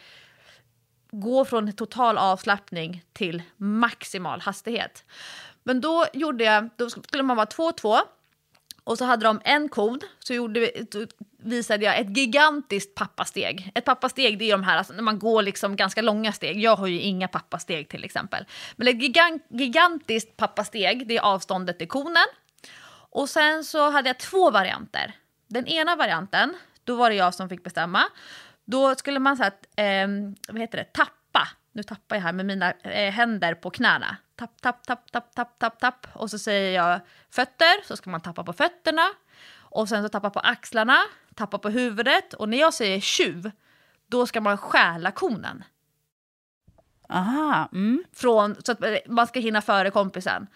[1.11, 5.05] gå från total avslappning till maximal hastighet.
[5.63, 7.97] Men då gjorde jag, då skulle man vara 2-2
[8.83, 10.87] och så hade de en kod, så gjorde vi,
[11.41, 13.71] visade jag ett gigantiskt pappasteg.
[13.75, 16.61] Ett pappasteg det är de här alltså, när man går liksom ganska långa steg.
[16.61, 18.45] Jag har ju inga pappasteg till exempel.
[18.75, 22.25] Men ett gigant, gigantiskt pappasteg, det är avståndet till konen.
[23.11, 25.13] Och sen så hade jag två varianter.
[25.47, 28.03] Den ena varianten, då var det jag som fick bestämma.
[28.65, 30.07] Då skulle man så här, eh,
[30.49, 31.47] vad heter det, tappa.
[31.71, 34.17] Nu tappar jag här med mina eh, händer på knäna.
[34.35, 36.07] Tapp, tapp, tapp, tapp, tapp, tapp, tapp.
[36.13, 36.99] Och så säger jag
[37.31, 39.09] fötter, så ska man tappa på fötterna.
[39.71, 40.97] Och sen så tappa på axlarna,
[41.35, 42.33] tappa på huvudet.
[42.33, 43.51] Och när jag säger tjuv,
[44.07, 45.63] då ska man stjäla konen.
[47.09, 48.03] Aha, mm.
[48.13, 50.47] Från, så att man ska hinna före kompisen.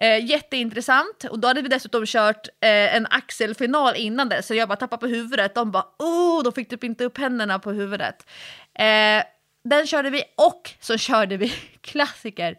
[0.00, 1.24] Eh, jätteintressant.
[1.30, 4.42] Och då hade vi dessutom kört eh, en axelfinal innan det.
[4.42, 5.54] Så jag bara tappade på huvudet.
[5.54, 8.26] De bara oh, de fick typ inte upp händerna på huvudet.
[8.74, 9.22] Eh,
[9.64, 11.48] den körde vi och så körde vi
[11.80, 12.58] klassiker.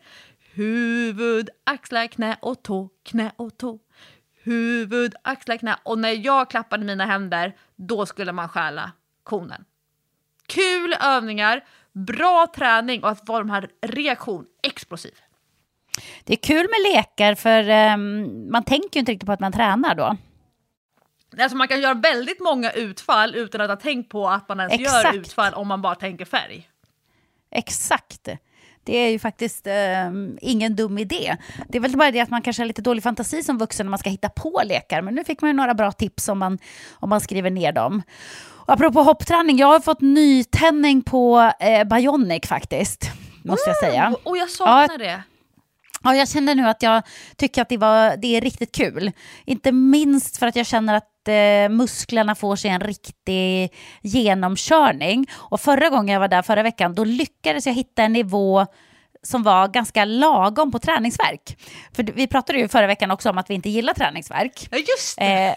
[0.53, 3.79] Huvud, axlar, knä och tå, knä och tå.
[4.49, 5.75] Huvud, axlar, knä.
[5.83, 8.91] Och när jag klappade mina händer, då skulle man stjäla
[9.23, 9.65] konen.
[10.47, 15.13] Kul övningar, bra träning och att vara de här reaktion, explosiv.
[16.23, 19.51] Det är kul med lekar för ehm, man tänker ju inte riktigt på att man
[19.51, 20.17] tränar då.
[21.39, 24.73] Alltså man kan göra väldigt många utfall utan att ha tänkt på att man ens
[24.73, 25.05] Exakt.
[25.05, 26.69] gör utfall om man bara tänker färg.
[27.51, 28.27] Exakt.
[28.83, 31.37] Det är ju faktiskt ehm, ingen dum idé.
[31.67, 33.89] Det är väl bara det att man kanske har lite dålig fantasi som vuxen när
[33.89, 35.01] man ska hitta på lekar.
[35.01, 36.59] Men nu fick man ju några bra tips om man,
[36.91, 38.01] om man skriver ner dem.
[38.41, 43.09] Och apropå hoppträning, jag har fått nytändning på eh, Bionic faktiskt.
[43.43, 44.15] Måste jag säga.
[44.23, 44.97] Och jag saknar Ja.
[44.97, 45.23] det.
[46.03, 47.03] Ja, jag känner nu att jag
[47.37, 49.11] tycker att det, var, det är riktigt kul.
[49.45, 55.25] Inte minst för att jag känner att eh, musklerna får sig en riktig genomkörning.
[55.33, 58.65] Och förra gången jag var där förra veckan, då lyckades jag hitta en nivå
[59.23, 61.57] som var ganska lagom på träningsverk.
[61.95, 64.67] För vi pratade ju förra veckan också om att vi inte gillar träningsverk.
[64.71, 65.21] Ja, just.
[65.21, 65.53] Eh,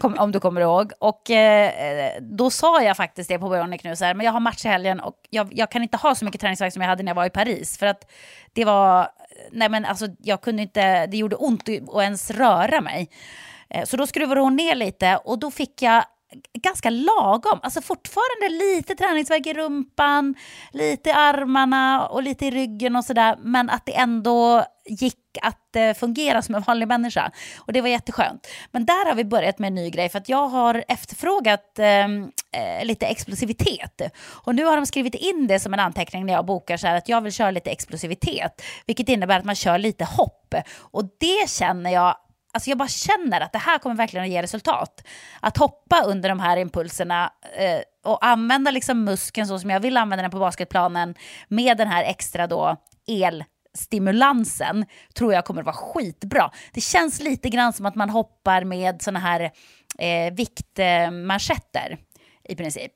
[0.00, 0.92] kom, om du kommer ihåg.
[0.98, 4.40] Och eh, då sa jag faktiskt det på Bionic nu, så här, men jag har
[4.40, 7.02] match i helgen och jag, jag kan inte ha så mycket träningsverk som jag hade
[7.02, 7.78] när jag var i Paris.
[7.78, 8.10] För att
[8.52, 9.08] det var,
[9.52, 13.08] nej men alltså jag kunde inte, det gjorde ont att ens röra mig.
[13.76, 16.04] Eh, så då skruvade hon ner lite och då fick jag
[16.62, 17.60] ganska lagom.
[17.62, 20.34] Alltså fortfarande lite träningsvärk i rumpan,
[20.72, 23.36] lite i armarna och lite i ryggen och sådär.
[23.40, 27.30] Men att det ändå gick att eh, fungera som en vanlig människa.
[27.58, 28.46] Och det var jätteskönt.
[28.70, 32.30] Men där har vi börjat med en ny grej för att jag har efterfrågat ehm,
[32.52, 34.02] eh, lite explosivitet.
[34.44, 36.96] Och nu har de skrivit in det som en anteckning när jag bokar så här
[36.96, 38.62] att jag vill köra lite explosivitet.
[38.86, 40.54] Vilket innebär att man kör lite hopp.
[40.78, 42.16] Och det känner jag
[42.56, 45.06] Alltså jag bara känner att det här kommer verkligen att ge resultat.
[45.40, 49.96] Att hoppa under de här impulserna eh, och använda liksom muskeln så som jag vill
[49.96, 51.14] använda den på basketplanen
[51.48, 56.50] med den här extra då elstimulansen tror jag kommer att vara skitbra.
[56.72, 59.40] Det känns lite grann som att man hoppar med såna här
[59.98, 61.98] eh, viktmanschetter
[62.48, 62.92] i princip.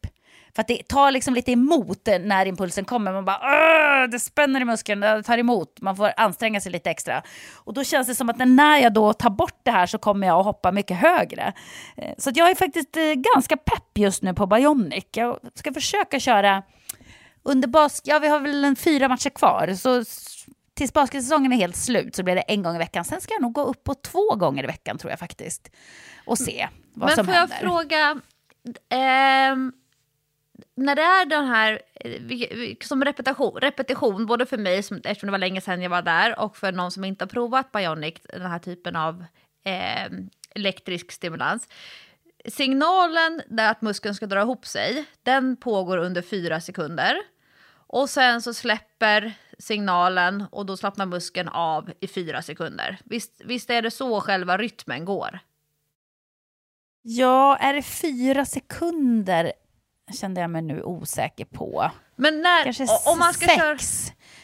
[0.54, 3.12] För att det tar liksom lite emot när impulsen kommer.
[3.12, 5.80] Man bara det spänner i muskeln, det tar emot.
[5.80, 7.22] Man får anstränga sig lite extra.
[7.54, 10.26] Och då känns det som att när jag då tar bort det här så kommer
[10.26, 11.52] jag att hoppa mycket högre.
[11.96, 15.04] Eh, så jag är faktiskt eh, ganska pepp just nu på Bionic.
[15.10, 16.62] Jag ska försöka köra
[17.42, 18.00] under bas...
[18.04, 19.74] Ja, vi har väl en fyra matcher kvar.
[19.74, 20.04] Så
[20.74, 23.04] tills basketsäsongen är helt slut så blir det en gång i veckan.
[23.04, 25.70] Sen ska jag nog gå upp på två gånger i veckan tror jag faktiskt.
[26.24, 27.56] Och se vad Men som får händer.
[27.60, 28.20] jag fråga,
[28.88, 29.72] ehm,
[30.80, 35.30] när det är den här, eh, som repetition, repetition både för mig, som, eftersom det
[35.30, 38.50] var länge sedan jag var där, och för någon som inte har provat Bionic, den
[38.50, 39.24] här typen av
[39.64, 40.10] eh,
[40.54, 41.68] elektrisk stimulans.
[42.44, 47.16] Signalen där att muskeln ska dra ihop sig, den pågår under fyra sekunder.
[47.92, 52.98] Och sen så släpper signalen och då slappnar muskeln av i fyra sekunder.
[53.04, 55.40] Visst, visst är det så själva rytmen går?
[57.02, 59.52] Ja, är det fyra sekunder?
[60.12, 61.90] Kände jag mig nu osäker på.
[62.16, 63.56] Men när, Kanske om man ska sex.
[63.58, 63.78] köra...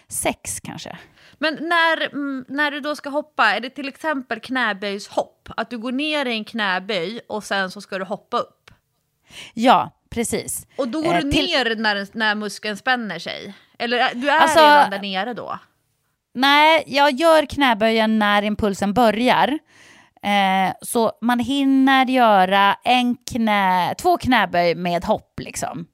[0.08, 0.98] Sex kanske.
[1.38, 5.48] Men när, mm, när du då ska hoppa, är det till exempel knäböjshopp?
[5.56, 8.70] Att du går ner i en knäböj och sen så ska du hoppa upp?
[9.54, 10.66] Ja, precis.
[10.76, 13.54] Och då går Eh, du till- ner när, när muskeln spänner sig?
[13.78, 15.58] Eller är- du är Alltså- redan där nere då?
[16.34, 19.58] Nej, jag gör knäböjen när impulsen börjar.
[20.22, 25.86] Eh, så man hinner göra en knä, två knäböj med hopp liksom.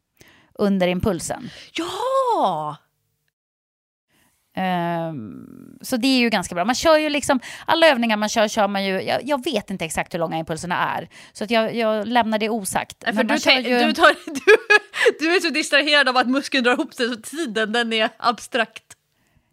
[0.55, 1.51] Under impulsen.
[1.73, 2.77] Ja!
[4.57, 6.65] Ehm, så det är ju ganska bra.
[6.65, 9.85] Man kör ju liksom, alla övningar man kör, kör man ju, jag, jag vet inte
[9.85, 11.09] exakt hur långa impulserna är.
[11.33, 12.97] Så att jag, jag lämnar det osagt.
[13.07, 14.57] Nej, För du, ju- du, tar, du,
[15.27, 18.85] du är så distraherad av att muskeln drar ihop sig så tiden den är abstrakt.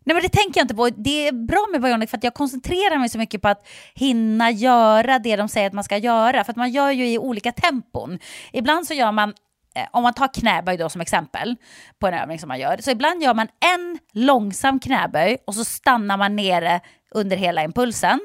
[0.09, 0.89] Nej men det tänker jag inte på.
[0.89, 4.51] Det är bra med Bionic för att jag koncentrerar mig så mycket på att hinna
[4.51, 6.43] göra det de säger att man ska göra.
[6.43, 8.19] För att man gör ju i olika tempon.
[8.53, 9.33] Ibland så gör man,
[9.75, 11.55] eh, om man tar knäböj då som exempel
[11.99, 12.77] på en övning som man gör.
[12.81, 16.79] Så ibland gör man en långsam knäböj och så stannar man nere
[17.11, 18.19] under hela impulsen.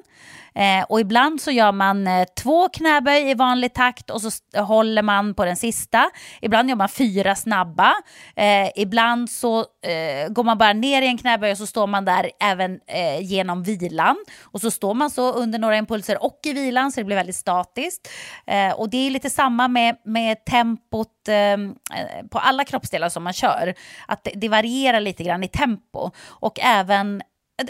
[0.54, 4.30] Eh, och ibland så gör man eh, två knäböj i vanlig takt och så
[4.62, 6.10] håller man på den sista.
[6.40, 7.92] Ibland gör man fyra snabba.
[8.36, 12.04] Eh, ibland så eh, går man bara ner i en knäböj och så står man
[12.04, 14.16] där även eh, genom vilan.
[14.42, 17.36] Och så står man så under några impulser och i vilan så det blir väldigt
[17.36, 18.08] statiskt.
[18.46, 23.24] Eh, och det är lite samma med, med tempot ehm, eh, på alla kroppsdelar som
[23.24, 23.74] man kör.
[24.08, 26.10] Att det, det varierar lite grann i tempo.
[26.26, 27.22] Och även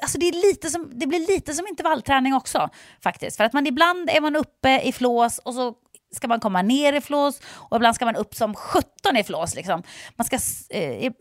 [0.03, 2.68] Alltså det, är lite som, det blir lite som intervallträning också
[3.03, 3.37] faktiskt.
[3.37, 5.75] För att man ibland är man uppe i flås och så
[6.14, 9.55] ska man komma ner i flås och ibland ska man upp som 17 i flås.
[9.55, 9.83] Liksom.
[10.16, 10.38] Man ska,
[10.70, 11.12] eh,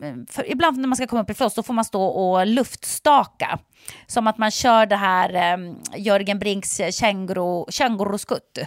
[0.46, 3.58] ibland när man ska komma upp i flås då får man stå och luftstaka.
[4.06, 8.58] Som att man kör det här eh, Jörgen Brinks känguru, känguruskutt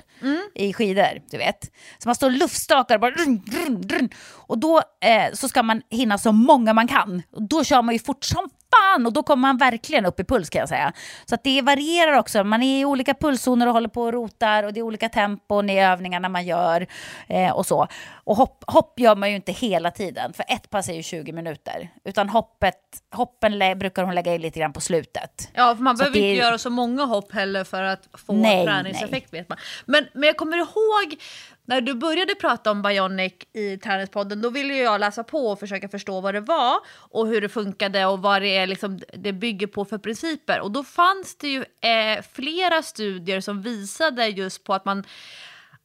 [0.56, 1.72] i skidor, du vet.
[1.98, 4.10] Så man står och luftstakar och bara run, run, run.
[4.32, 7.24] Och då eh, så ska man hinna så många man kan.
[7.32, 8.50] Och då kör man ju fort som
[8.82, 10.94] fan och då kommer man verkligen upp i puls kan jag säga.
[11.26, 12.44] Så att det varierar också.
[12.44, 15.70] Man är i olika pulszoner och håller på och rotar och det är olika tempon
[15.70, 16.88] i övningarna man gör
[17.28, 17.88] eh, och så.
[18.24, 21.32] Och hopp, hopp gör man ju inte hela tiden för ett pass är ju 20
[21.32, 21.90] minuter.
[22.06, 22.76] Utan hoppet,
[23.12, 25.50] hoppen lä- brukar hon lägga in lite grann på slutet.
[25.54, 28.08] Ja, för man Så behöver det är- inte göra så många hopp heller för att
[28.28, 29.58] få Nej, träningseffekt vet man.
[29.86, 31.16] Men, men jag kommer ihåg
[31.68, 35.90] när du började prata om Bionic i träningspodden, då ville jag läsa på och försöka
[35.90, 39.68] förstå vad det var och hur det funkade och vad det, är, liksom, det bygger
[39.68, 40.60] på för principer.
[40.60, 45.04] Och då fanns det ju eh, flera studier som visade just på att man,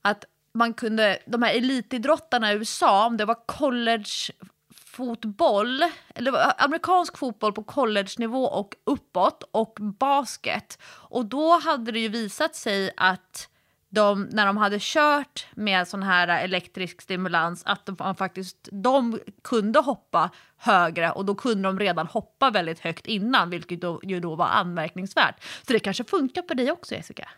[0.03, 0.25] att
[0.55, 4.33] man kunde, de här elitidrottarna i USA, om det var college
[4.75, 5.83] fotboll,
[6.15, 10.79] eller amerikansk fotboll på college-nivå och uppåt och basket.
[10.85, 13.49] Och då hade det ju visat sig att
[13.95, 19.79] de, när de hade kört med sån här elektrisk stimulans, att de faktiskt de kunde
[19.79, 24.35] hoppa högre och då kunde de redan hoppa väldigt högt innan, vilket då, ju då
[24.35, 25.45] var anmärkningsvärt.
[25.67, 27.29] Så det kanske funkar på dig också, Jessica?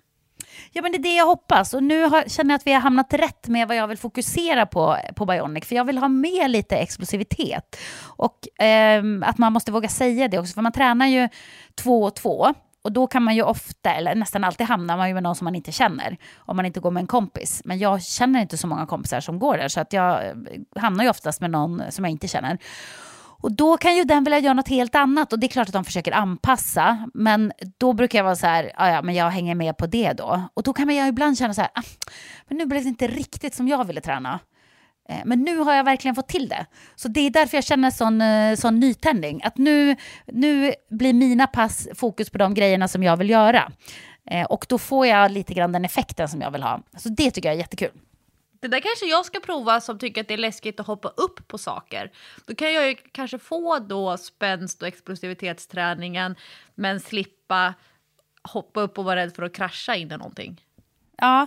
[0.72, 1.74] Ja, men det är det jag hoppas.
[1.74, 4.66] Och nu har, känner jag att vi har hamnat rätt med vad jag vill fokusera
[4.66, 5.64] på på Bionic.
[5.64, 7.76] För jag vill ha med lite explosivitet.
[8.02, 10.54] Och eh, att man måste våga säga det också.
[10.54, 11.28] För man tränar ju
[11.74, 12.54] två och två.
[12.84, 15.44] Och då kan man ju ofta, eller nästan alltid hamnar man ju med någon som
[15.44, 16.16] man inte känner.
[16.36, 17.62] Om man inte går med en kompis.
[17.64, 19.68] Men jag känner inte så många kompisar som går där.
[19.68, 20.34] Så att jag eh,
[20.76, 22.58] hamnar ju oftast med någon som jag inte känner.
[23.44, 25.72] Och då kan ju den vilja göra något helt annat och det är klart att
[25.72, 27.10] de försöker anpassa.
[27.14, 30.42] Men då brukar jag vara så här, ja men jag hänger med på det då.
[30.54, 31.82] Och då kan man ju ibland känna så här, ah,
[32.48, 34.40] men nu blev det inte riktigt som jag ville träna.
[35.08, 36.66] Eh, men nu har jag verkligen fått till det.
[36.94, 39.42] Så det är därför jag känner sån, eh, sån nytändning.
[39.44, 39.96] Att nu,
[40.26, 43.72] nu blir mina pass fokus på de grejerna som jag vill göra.
[44.30, 46.80] Eh, och då får jag lite grann den effekten som jag vill ha.
[46.96, 47.90] Så det tycker jag är jättekul.
[48.60, 51.48] Det där kanske jag ska prova som tycker att det är läskigt att hoppa upp
[51.48, 52.12] på saker.
[52.46, 56.36] Då kan jag ju kanske få då spänst och explosivitetsträningen
[56.74, 57.74] men slippa
[58.48, 60.60] hoppa upp och vara rädd för att krascha in i någonting.
[61.16, 61.46] Ja,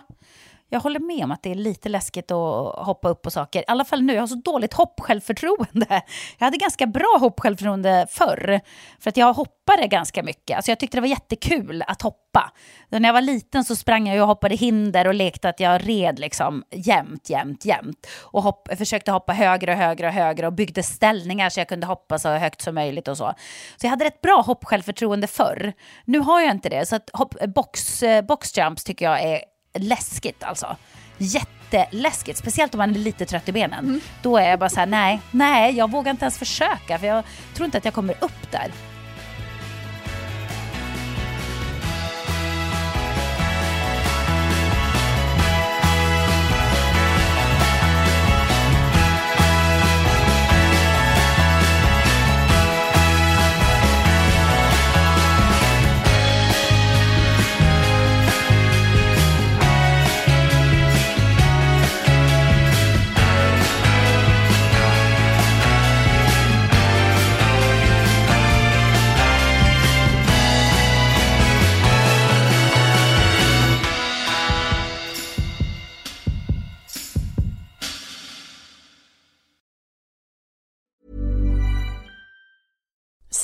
[0.69, 3.59] jag håller med om att det är lite läskigt att hoppa upp på saker.
[3.59, 6.01] I alla fall nu, jag har så dåligt hoppsjälvförtroende.
[6.37, 8.59] Jag hade ganska bra hoppsjälvförtroende förr,
[8.99, 10.55] för att jag hoppade ganska mycket.
[10.55, 12.51] Alltså jag tyckte det var jättekul att hoppa.
[12.89, 16.19] När jag var liten så sprang jag och hoppade hinder och lekte att jag red
[16.19, 18.07] liksom jämt, jämt, jämt.
[18.21, 21.87] Och hopp, försökte hoppa högre och högre och högre och byggde ställningar så jag kunde
[21.87, 23.33] hoppa så högt som möjligt och så.
[23.77, 25.73] Så jag hade rätt bra hoppsjälvförtroende förr.
[26.05, 29.41] Nu har jag inte det, så att hopp, box, eh, boxjumps tycker jag är
[29.79, 30.75] läskigt alltså.
[31.17, 33.85] Jätteläskigt, speciellt om man är lite trött i benen.
[33.85, 34.01] Mm.
[34.21, 37.23] Då är jag bara så här, nej, nej, jag vågar inte ens försöka för jag
[37.53, 38.71] tror inte att jag kommer upp där.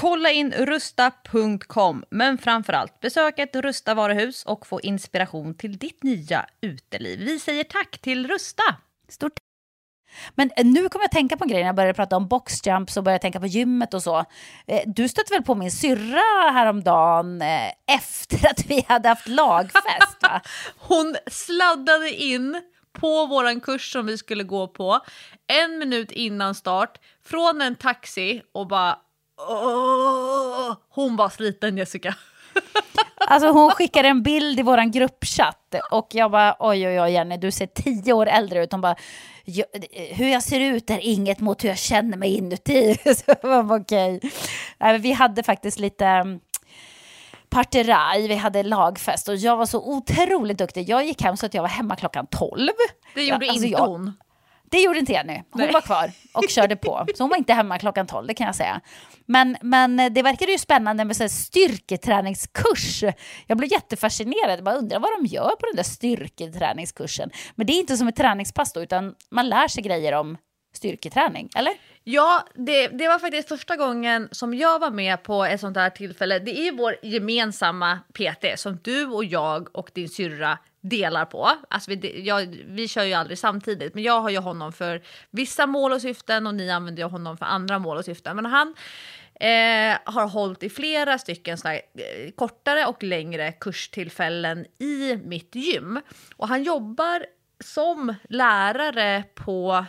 [0.00, 6.46] Kolla in rusta.com, men framförallt besök ett Rusta varuhus och få inspiration till ditt nya
[6.60, 7.18] uteliv.
[7.18, 8.62] Vi säger tack till Rusta!
[9.08, 9.32] Stort
[10.34, 12.96] men eh, nu kommer jag tänka på en grej när jag började prata om boxjumps
[12.96, 14.18] och började tänka på gymmet och så.
[14.66, 20.22] Eh, Du stötte väl på min syrra häromdagen eh, efter att vi hade haft lagfest?
[20.22, 20.40] Va?
[20.78, 25.00] Hon sladdade in på våran kurs som vi skulle gå på
[25.46, 28.98] en minut innan start från en taxi och bara
[29.38, 30.76] Åh!
[30.90, 32.14] Hon var sliten Jessica.
[33.30, 37.36] Alltså hon skickade en bild i våran gruppchatt och jag bara oj oj oj Jenny
[37.36, 38.72] du ser tio år äldre ut.
[38.72, 38.96] Hon bara
[39.44, 39.64] "Ja,
[40.10, 42.94] hur jag ser ut är inget mot hur jag känner mig inuti.
[43.16, 44.20] Så jag bara okej.
[44.78, 46.40] Nej, men Vi hade faktiskt lite mm,
[47.50, 50.88] parteraj, vi hade lagfest och jag var så otroligt duktig.
[50.88, 52.68] Jag gick hem så att jag var hemma klockan 12.
[53.14, 54.12] Det gjorde alltså inte jag- hon.
[54.70, 55.42] Det gjorde inte Jenny.
[55.50, 55.72] Hon Nej.
[55.72, 57.06] var kvar och körde på.
[57.14, 58.80] Så hon var inte hemma klockan 12, det kan jag säga.
[59.26, 63.04] Men, men det verkade ju spännande med så styrketräningskurs.
[63.46, 64.60] Jag blev jättefascinerad.
[64.64, 67.30] Jag undrar vad de gör på den där styrketräningskursen.
[67.54, 70.36] Men det är inte som ett träningspass då, utan man lär sig grejer om
[70.74, 71.72] styrketräning, eller?
[72.04, 75.90] Ja, det, det var faktiskt första gången som jag var med på ett sånt här
[75.90, 76.38] tillfälle.
[76.38, 81.50] Det är vår gemensamma PT som du och jag och din syrra delar på.
[81.70, 85.66] Alltså vi, jag, vi kör ju aldrig samtidigt, men jag har ju honom för vissa
[85.66, 88.36] mål och syften och ni använder ju honom för andra mål och syften.
[88.36, 88.74] Men han
[89.40, 96.00] eh, har hållit i flera stycken här, eh, kortare och längre kurstillfällen i mitt gym.
[96.36, 97.26] Och han jobbar
[97.64, 99.84] som lärare på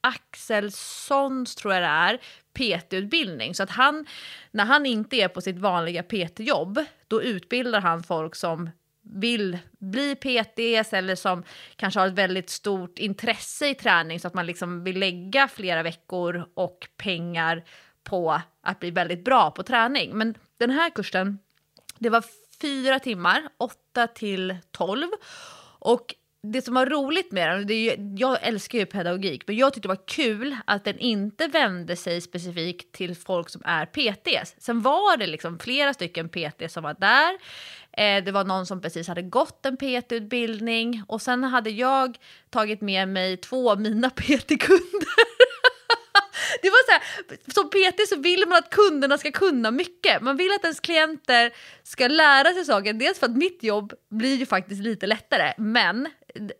[0.00, 2.18] Axelssons, tror jag det är,
[2.52, 3.54] PT-utbildning.
[3.54, 4.06] Så att han,
[4.50, 8.70] när han inte är på sitt vanliga PT-jobb, då utbildar han folk som
[9.14, 11.44] vill bli PTs eller som
[11.76, 15.82] kanske har ett väldigt stort intresse i träning så att man liksom vill lägga flera
[15.82, 17.64] veckor och pengar
[18.02, 20.18] på att bli väldigt bra på träning.
[20.18, 21.38] Men den här kursen,
[21.98, 22.24] det var
[22.60, 25.08] fyra timmar, 8 till 12.
[25.80, 29.56] Och det som var roligt med den, det är ju, jag älskar ju pedagogik, men
[29.56, 33.86] jag tyckte det var kul att den inte vände sig specifikt till folk som är
[33.86, 34.54] PTs.
[34.58, 37.38] Sen var det liksom flera stycken PT som var där.
[37.92, 42.18] Eh, det var någon som precis hade gått en PT-utbildning och sen hade jag
[42.50, 45.38] tagit med mig två av mina PT-kunder.
[46.62, 47.02] Det var så här,
[47.54, 50.22] som PT så vill man att kunderna ska kunna mycket.
[50.22, 52.92] Man vill att ens klienter ska lära sig saker.
[52.92, 55.52] Dels för att mitt jobb blir ju faktiskt lite lättare.
[55.58, 56.08] Men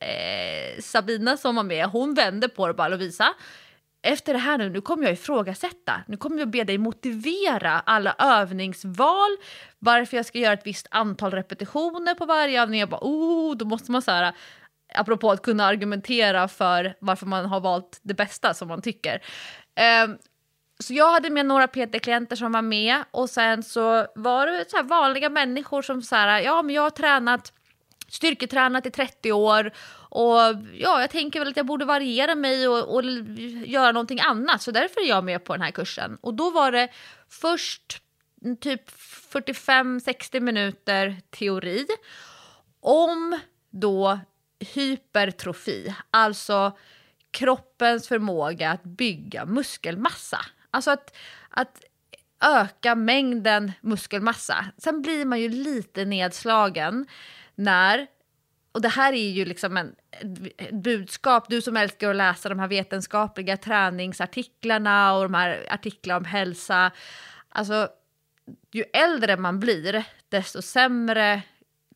[0.00, 3.34] eh, Sabina som var med, hon vände på det och bara Lovisa,
[4.02, 6.00] efter det här nu, nu kommer jag ifrågasätta.
[6.06, 9.36] Nu kommer jag be dig motivera alla övningsval,
[9.78, 12.80] varför jag ska göra ett visst antal repetitioner på varje övning.
[12.80, 14.32] Jag bara, oh, då måste man så här,
[14.94, 19.22] apropå att kunna argumentera för varför man har valt det bästa som man tycker.
[19.74, 20.18] Ehm,
[20.80, 24.76] så jag hade med några PT-klienter som var med och sen så var det så
[24.76, 27.52] här vanliga människor som så här, ja men jag har tränat
[28.08, 29.72] styrketränat i 30 år
[30.10, 30.40] och
[30.72, 33.04] ja, jag tänker väl att jag borde variera mig och, och
[33.66, 36.18] göra någonting annat så därför är jag med på den här kursen.
[36.20, 36.88] Och då var det
[37.28, 38.02] först
[38.44, 38.90] mm, typ
[39.32, 41.86] 45-60 minuter teori
[42.80, 43.40] om
[43.70, 44.18] då
[44.74, 46.76] hypertrofi, alltså
[47.30, 50.40] kroppens förmåga att bygga muskelmassa.
[50.70, 51.16] Alltså att,
[51.50, 51.82] att
[52.44, 54.64] öka mängden muskelmassa.
[54.78, 57.06] Sen blir man ju lite nedslagen
[57.58, 58.06] när
[58.72, 59.94] och det här är ju liksom en,
[60.56, 66.18] ett budskap, du som älskar att läsa de här vetenskapliga träningsartiklarna och de här artiklarna
[66.18, 66.90] om hälsa.
[67.48, 67.88] Alltså,
[68.72, 71.42] ju äldre man blir, desto sämre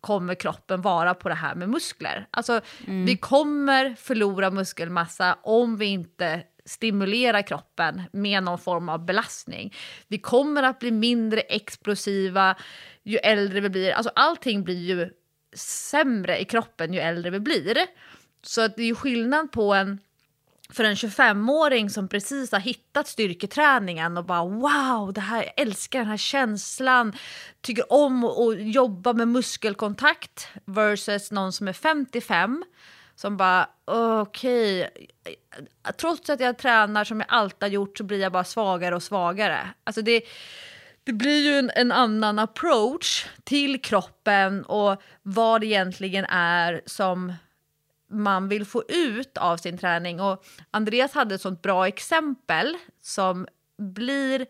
[0.00, 2.26] kommer kroppen vara på det här med muskler.
[2.30, 3.04] Alltså, mm.
[3.04, 9.74] vi kommer förlora muskelmassa om vi inte stimulerar kroppen med någon form av belastning.
[10.08, 12.56] Vi kommer att bli mindre explosiva
[13.02, 13.92] ju äldre vi blir.
[13.92, 15.10] Alltså allting blir ju
[15.54, 17.76] sämre i kroppen ju äldre vi blir.
[18.42, 19.98] Så att det är ju skillnad på en
[20.72, 25.98] för en 25-åring som precis har hittat styrketräningen och bara wow, det här, jag älskar
[25.98, 27.12] den här känslan,
[27.60, 32.64] tycker om att jobba med muskelkontakt versus någon som är 55
[33.14, 35.66] som bara okej, okay.
[35.96, 39.02] trots att jag tränar som jag alltid har gjort så blir jag bara svagare och
[39.02, 39.68] svagare.
[39.84, 40.22] Alltså det,
[41.04, 47.32] det blir ju en, en, annan approach till kroppen och vad det egentligen är som
[48.10, 50.20] man vill få ut av sin träning.
[50.20, 53.46] Och Andreas hade ett sånt bra exempel som
[53.78, 54.46] blir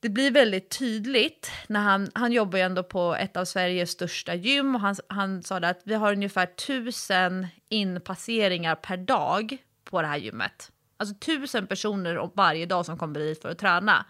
[0.00, 4.34] det blir väldigt tydligt när han, han jobbar ju ändå på ett av Sveriges största
[4.34, 10.08] gym och han, han sa att vi har ungefär tusen inpasseringar per dag på det
[10.08, 10.72] här gymmet.
[10.96, 14.06] Alltså tusen personer varje dag som kommer dit för att träna.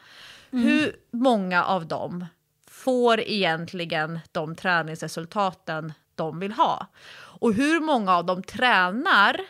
[0.52, 0.64] Mm.
[0.64, 2.26] Hur många av dem
[2.66, 6.86] får egentligen de träningsresultaten de vill ha?
[7.14, 9.40] Och hur många av dem tränar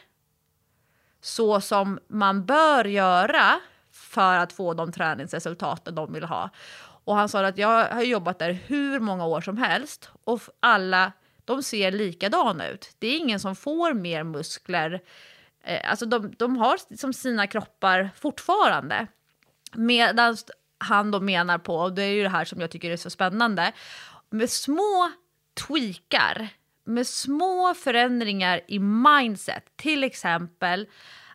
[1.20, 3.61] så som man bör göra
[3.92, 6.50] för att få de träningsresultaten de vill ha?
[7.05, 11.12] Och han sa att jag har jobbat där hur många år som helst och alla
[11.44, 12.96] de ser likadana ut.
[12.98, 15.00] Det är ingen som får mer muskler.
[15.64, 19.07] Eh, alltså de, de har som sina kroppar fortfarande.
[19.72, 20.36] Medan
[20.83, 23.11] han då menar på, och det är ju det här som jag tycker är så
[23.11, 23.72] spännande,
[24.30, 25.12] med små
[25.66, 26.49] tweakar,
[26.85, 30.87] med små förändringar i mindset, till exempel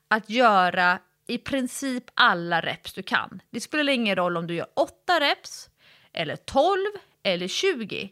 [0.07, 3.41] att göra i princip alla reps du kan.
[3.49, 5.69] Det spelar ingen roll om du gör 8 reps,
[6.13, 6.77] eller 12
[7.23, 8.11] eller 20.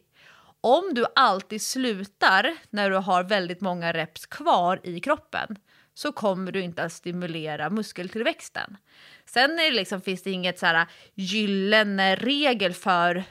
[0.61, 5.55] Om du alltid slutar när du har väldigt många reps kvar i kroppen
[5.93, 8.77] så kommer du inte att stimulera muskeltillväxten.
[9.25, 13.23] Sen är det liksom, finns det inget så här äh, gyllene regel för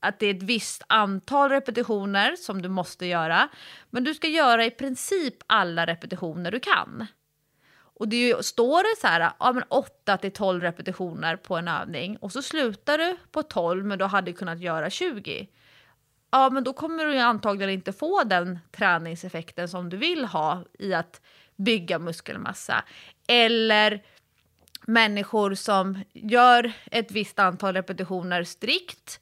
[0.00, 3.48] att det är ett visst antal repetitioner som du måste göra.
[3.90, 7.06] Men du ska göra i princip alla repetitioner du kan.
[7.96, 11.56] Och det ju, står det så här, äh, ja, men 8 till 12 repetitioner på
[11.56, 15.48] en övning och så slutar du på 12 men du hade kunnat göra 20.
[16.30, 20.94] Ja, men då kommer du antagligen inte få den träningseffekten som du vill ha i
[20.94, 21.20] att
[21.56, 22.84] bygga muskelmassa.
[23.28, 24.02] Eller
[24.86, 29.20] människor som gör ett visst antal repetitioner strikt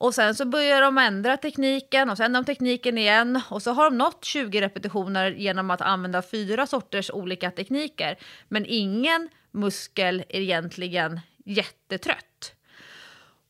[0.00, 3.72] och sen så börjar de ändra tekniken och sen ändrar de tekniken igen och så
[3.72, 8.18] har de nått 20 repetitioner genom att använda fyra sorters olika tekniker.
[8.48, 12.54] Men ingen muskel är egentligen jättetrött.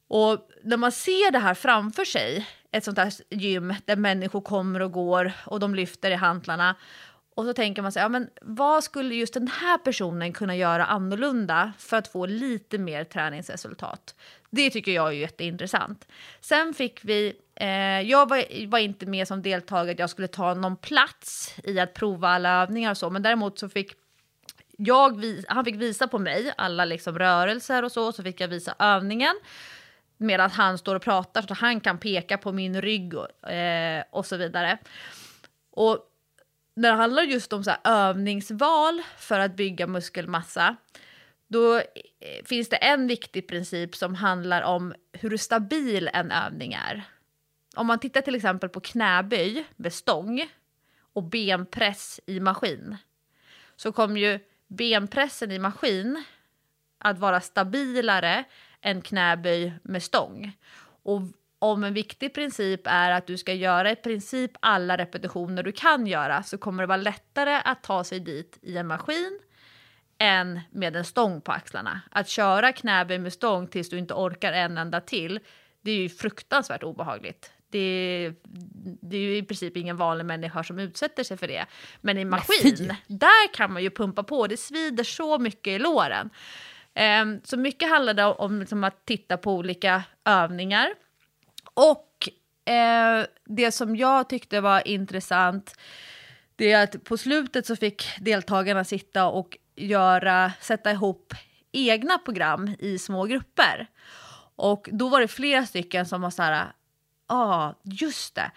[0.08, 4.82] Och när man ser det här framför sig, ett sånt här gym där människor kommer
[4.82, 6.76] och går och de lyfter i hantlarna
[7.34, 10.86] och så tänker man sig, ja, men vad skulle just den här personen kunna göra
[10.86, 14.14] annorlunda för att få lite mer träningsresultat?
[14.50, 16.08] Det tycker jag är jätteintressant.
[16.40, 20.76] Sen fick vi, eh, jag var, var, inte med som deltagare, jag skulle ta någon
[20.76, 23.92] plats i att prova alla övningar och så, men däremot så fick
[24.76, 28.74] jag, han fick visa på mig alla liksom rörelser och så, så fick jag visa
[28.78, 29.34] övningen
[30.16, 34.26] medan han står och pratar så han kan peka på min rygg och, eh, och
[34.26, 34.78] så vidare.
[35.70, 36.09] Och
[36.80, 40.76] när det handlar just om så övningsval för att bygga muskelmassa,
[41.48, 41.82] då eh,
[42.44, 47.02] finns det en viktig princip som handlar om hur stabil en övning är.
[47.76, 50.48] Om man tittar till exempel på knäböj med stång
[51.12, 52.96] och benpress i maskin
[53.76, 56.24] så kommer ju benpressen i maskin
[56.98, 58.44] att vara stabilare
[58.80, 60.52] än knäböj med stång.
[61.02, 61.20] Och
[61.62, 66.06] om en viktig princip är att du ska göra i princip alla repetitioner du kan
[66.06, 69.40] göra så kommer det vara lättare att ta sig dit i en maskin
[70.18, 72.00] än med en stång på axlarna.
[72.10, 75.40] Att köra knäböj med stång tills du inte orkar en enda till,
[75.80, 77.52] det är ju fruktansvärt obehagligt.
[77.70, 78.32] Det,
[79.02, 81.66] det är ju i princip ingen vanlig människa som utsätter sig för det.
[82.00, 86.30] Men i maskin, där kan man ju pumpa på, det svider så mycket i låren.
[87.22, 90.94] Um, så mycket handlar det om liksom, att titta på olika övningar
[91.80, 92.28] och
[92.72, 95.74] eh, det som jag tyckte var intressant
[96.56, 101.34] det är att på slutet så fick deltagarna sitta och göra, sätta ihop
[101.72, 103.86] egna program i små grupper.
[104.56, 106.64] Och då var det flera stycken som var så här, ja,
[107.28, 108.50] ah, just det.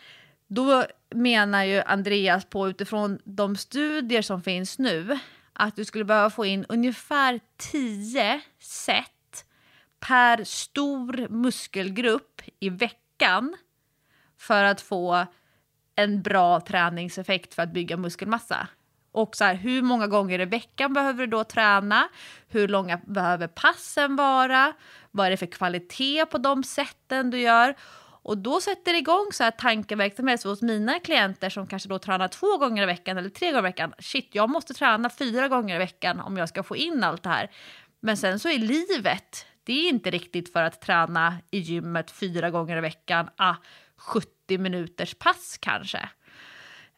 [0.47, 5.19] Då menar ju Andreas på utifrån de studier som finns nu
[5.53, 9.45] att du skulle behöva få in ungefär 10 set
[9.99, 13.02] per stor muskelgrupp i veckan
[14.37, 15.25] för att få
[15.95, 18.67] en bra träningseffekt för att bygga muskelmassa.
[19.11, 22.09] Och så här, hur många gånger i veckan behöver du då träna?
[22.47, 24.73] Hur långa behöver passen vara?
[25.11, 27.75] Vad är det för kvalitet på de sätten du gör?
[28.23, 32.27] Och då sätter det igång så här tankeverksamhet hos mina klienter som kanske då tränar
[32.27, 33.93] två gånger i veckan eller tre gånger i veckan.
[33.99, 37.29] Shit, jag måste träna fyra gånger i veckan om jag ska få in allt det
[37.29, 37.51] här.
[37.99, 42.49] Men sen så är livet, det är inte riktigt för att träna i gymmet fyra
[42.49, 43.55] gånger i veckan, ah,
[43.97, 46.09] 70 minuters pass kanske.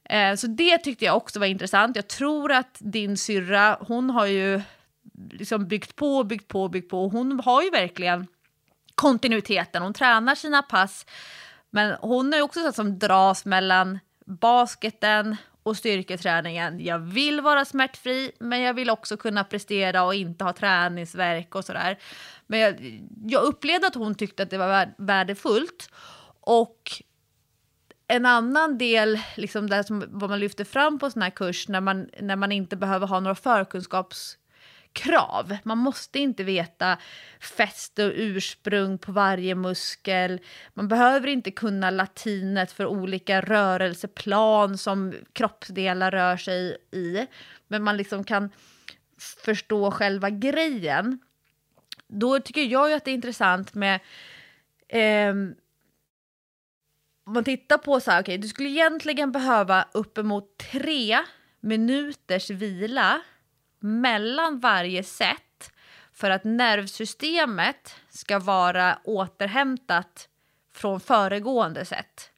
[0.10, 1.96] Eh, så det tyckte jag också var intressant.
[1.96, 4.62] Jag tror att din syrra, hon har ju
[5.32, 7.10] liksom byggt på, byggt på, byggt på.
[7.10, 8.28] Hon har ju verkligen
[8.96, 9.84] kontinuiteten.
[9.84, 11.06] Hon tränar sina pass,
[11.70, 16.86] men hon är också så som dras mellan basketen och styrketräningen.
[16.86, 21.66] Jag vill vara smärtfri, men jag vill också kunna prestera och inte ha träningsverk och
[21.66, 21.98] sådär.
[22.48, 25.90] Men jag, jag upplevde att hon tyckte att det var värdefullt.
[26.40, 27.04] Och
[28.08, 31.82] en annan del, liksom där som, vad man lyfter fram på sån här kurs, när
[31.82, 34.38] man, när man inte behöver ha några förkunskaps
[34.96, 35.58] krav.
[35.64, 36.98] Man måste inte veta
[37.40, 40.40] fäste och ursprung på varje muskel.
[40.74, 47.28] Man behöver inte kunna latinet för olika rörelseplan som kroppsdelar rör sig i.
[47.68, 48.50] Men man liksom kan
[49.18, 51.20] förstå själva grejen.
[52.08, 54.00] Då tycker jag ju att det är intressant med
[54.88, 55.34] eh,
[57.28, 61.20] om man tittar på så här, okej, okay, du skulle egentligen behöva uppemot tre
[61.60, 63.22] minuters vila
[63.80, 65.72] mellan varje set
[66.14, 70.30] för att nervsystemet ska vara återhämtat
[70.74, 72.32] från föregående set.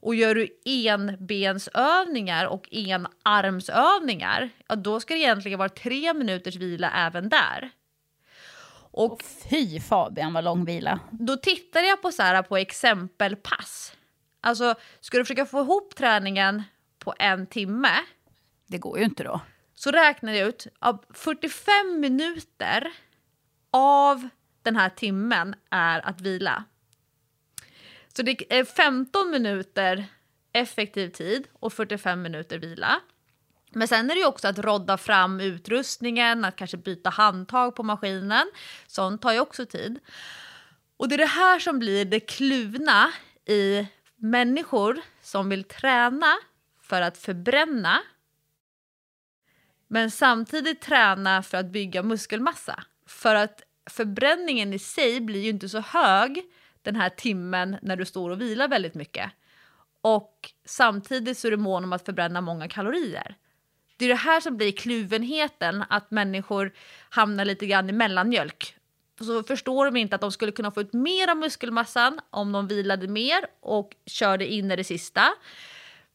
[0.00, 6.90] Och gör du enbensövningar och enarmsövningar, ja då ska det egentligen vara tre minuters vila
[6.90, 7.70] även där.
[8.98, 11.00] Och fy Fabian vad lång vila.
[11.10, 13.96] Då tittade jag på, så här, på exempelpass.
[14.40, 16.62] Alltså, ska du försöka få ihop träningen
[16.98, 17.90] på en timme?
[18.66, 19.40] Det går ju inte då
[19.78, 22.92] så räknade jag ut att 45 minuter
[23.70, 24.28] av
[24.62, 26.64] den här timmen är att vila.
[28.16, 30.04] Så det är 15 minuter
[30.52, 33.00] effektiv tid och 45 minuter vila.
[33.70, 37.82] Men sen är det ju också att rodda fram utrustningen, att kanske byta handtag på
[37.82, 38.50] maskinen.
[38.86, 39.98] Sånt tar ju också tid.
[40.96, 43.12] Och det är det här som blir det kluvna
[43.46, 46.36] i människor som vill träna
[46.82, 48.02] för att förbränna
[49.88, 52.84] men samtidigt träna för att bygga muskelmassa.
[53.06, 56.42] För att förbränningen i sig blir ju inte så hög
[56.82, 59.30] den här timmen när du står och vilar väldigt mycket.
[60.00, 63.36] Och samtidigt så är du mån om att förbränna många kalorier.
[63.98, 66.72] Det är det här som blir kluvenheten, att människor
[67.08, 68.74] hamnar lite grann i mellanmjölk.
[69.20, 72.68] Så förstår de inte att de skulle kunna få ut mer av muskelmassan om de
[72.68, 75.28] vilade mer och körde in i det sista.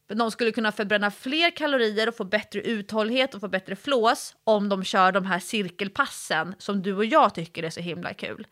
[0.06, 4.68] De skulle kunna förbränna fler kalorier och få bättre uthållighet och få bättre flås om
[4.68, 8.46] de kör de här cirkelpassen som du och jag tycker är så himla kul.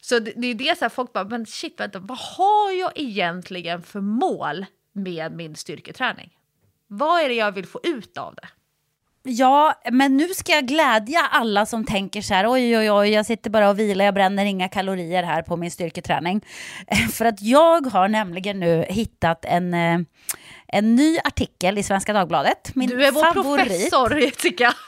[0.00, 2.92] Så det, det är det så här, folk bara, men shit vänta, vad har jag
[2.94, 6.30] egentligen för mål med min styrketräning?
[6.94, 8.48] Vad är det jag vill få ut av det?
[9.24, 13.26] Ja, men nu ska jag glädja alla som tänker så här, oj, oj, oj, jag
[13.26, 16.44] sitter bara och vilar, jag bränner inga kalorier här på min styrketräning.
[17.12, 19.98] För att jag har nämligen nu hittat en, eh,
[20.68, 22.74] en ny artikel i Svenska Dagbladet.
[22.74, 23.66] Min du är vår favorit.
[23.66, 24.74] professor, Jessica.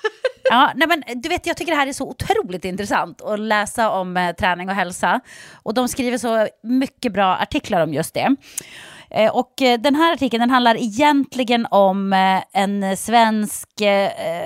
[0.50, 3.90] Ja, nej men, du vet, jag tycker det här är så otroligt intressant att läsa
[3.90, 5.20] om eh, träning och hälsa.
[5.52, 8.36] Och de skriver så mycket bra artiklar om just det.
[9.14, 13.68] Eh, och eh, den här artikeln den handlar egentligen om eh, en svensk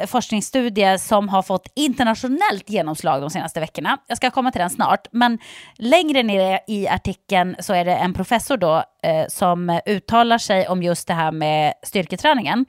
[0.06, 3.98] forskningsstudie som har fått internationellt genomslag de senaste veckorna.
[4.06, 5.38] Jag ska komma till den snart, men
[5.76, 8.84] längre ner i artikeln så är det en professor då
[9.28, 12.66] som uttalar sig om just det här med styrketräningen.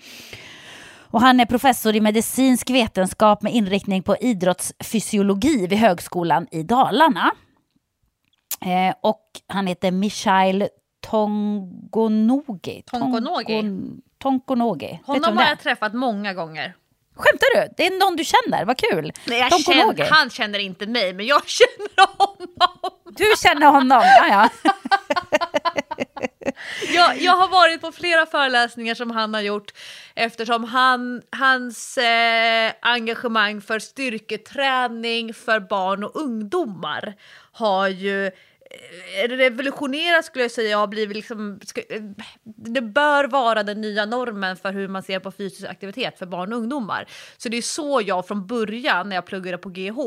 [1.12, 7.32] Och han är professor i medicinsk vetenskap med inriktning på idrottsfysiologi vid Högskolan i Dalarna.
[8.66, 10.68] Eh, och han heter Michail
[11.00, 12.84] Tongonogi.
[12.86, 13.64] Tongonogi?
[14.18, 15.00] Tongonogi.
[15.06, 16.76] Honom har jag träffat många gånger.
[17.20, 17.74] Skämtar du?
[17.78, 19.12] Det är någon du känner, vad kul.
[19.26, 22.91] Nej, känner, han känner inte mig, men jag känner honom.
[23.06, 24.72] Du känner honom, ja ja.
[26.93, 29.72] jag, jag, har varit på flera föreläsningar som han har gjort
[30.16, 37.16] eftersom han, hans eh, engagemang för styrketräning för barn och ungdomar
[37.52, 38.32] har ju
[38.70, 42.02] Eh, revolutionerat skulle jag säga har blivit liksom, ska, eh,
[42.44, 46.54] det bör vara den nya normen för hur man ser på fysisk aktivitet för barn
[46.54, 47.08] och ungdomar.
[47.38, 50.00] Så det är så jag från början när jag pluggade på GH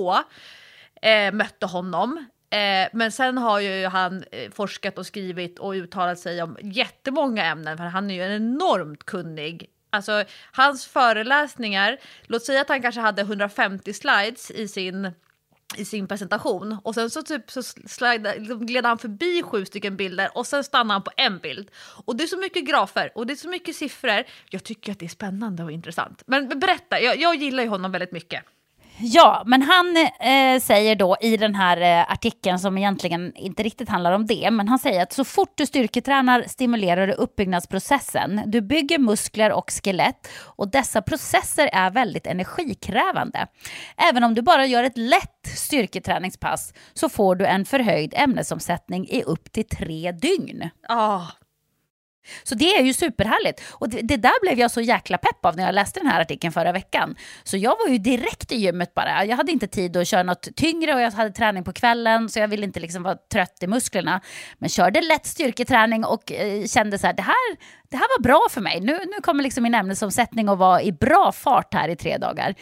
[1.02, 2.26] eh, mötte honom.
[2.50, 7.44] Eh, men sen har ju han eh, forskat och skrivit och uttalat sig om jättemånga
[7.44, 12.82] ämnen för han är ju en enormt kunnig Alltså hans föreläsningar, låt säga att han
[12.82, 15.12] kanske hade 150 slides i sin
[15.78, 19.96] i sin presentation och sen så typ så slide, liksom gled han förbi sju stycken
[19.96, 21.70] bilder och sen stannade han på en bild.
[22.04, 24.24] Och det är så mycket grafer och det är så mycket siffror.
[24.50, 26.22] Jag tycker att det är spännande och intressant.
[26.26, 28.44] Men berätta, jag, jag gillar ju honom väldigt mycket.
[28.98, 33.88] Ja, men han eh, säger då i den här eh, artikeln som egentligen inte riktigt
[33.88, 38.42] handlar om det, men han säger att så fort du styrketränar stimulerar du uppbyggnadsprocessen.
[38.46, 43.46] Du bygger muskler och skelett och dessa processer är väldigt energikrävande.
[44.10, 49.22] Även om du bara gör ett lätt styrketräningspass så får du en förhöjd ämnesomsättning i
[49.22, 50.70] upp till tre dygn.
[50.88, 51.30] Oh,
[52.42, 53.62] så det är ju superhärligt.
[53.70, 56.20] Och det, det, där blev jag så jäkla pepp av när jag läste den här
[56.20, 57.16] artikeln förra veckan.
[57.44, 59.24] Så jag var ju direkt i gymmet bara.
[59.24, 62.38] Jag hade inte tid att köra något tyngre och jag hade träning på kvällen så
[62.38, 64.20] jag ville inte liksom vara trött i musklerna.
[64.58, 67.56] Men körde lätt styrketräning och eh, kände så här, det här,
[67.92, 68.80] det här var bra för mig.
[68.80, 72.54] Nu, nu kommer liksom min ämnesomsättning att vara i bra fart här i tre dagar.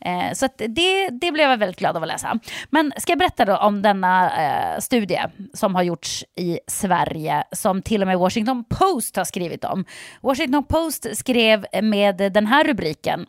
[0.00, 2.38] Eh, så det, det blev jag väldigt glad av att läsa.
[2.70, 5.20] Men ska jag berätta då om denna eh, studie
[5.54, 9.84] som har gjorts i Sverige som till och med Washington Post har skrivit om.
[10.20, 13.26] Washington Post skrev med den här rubriken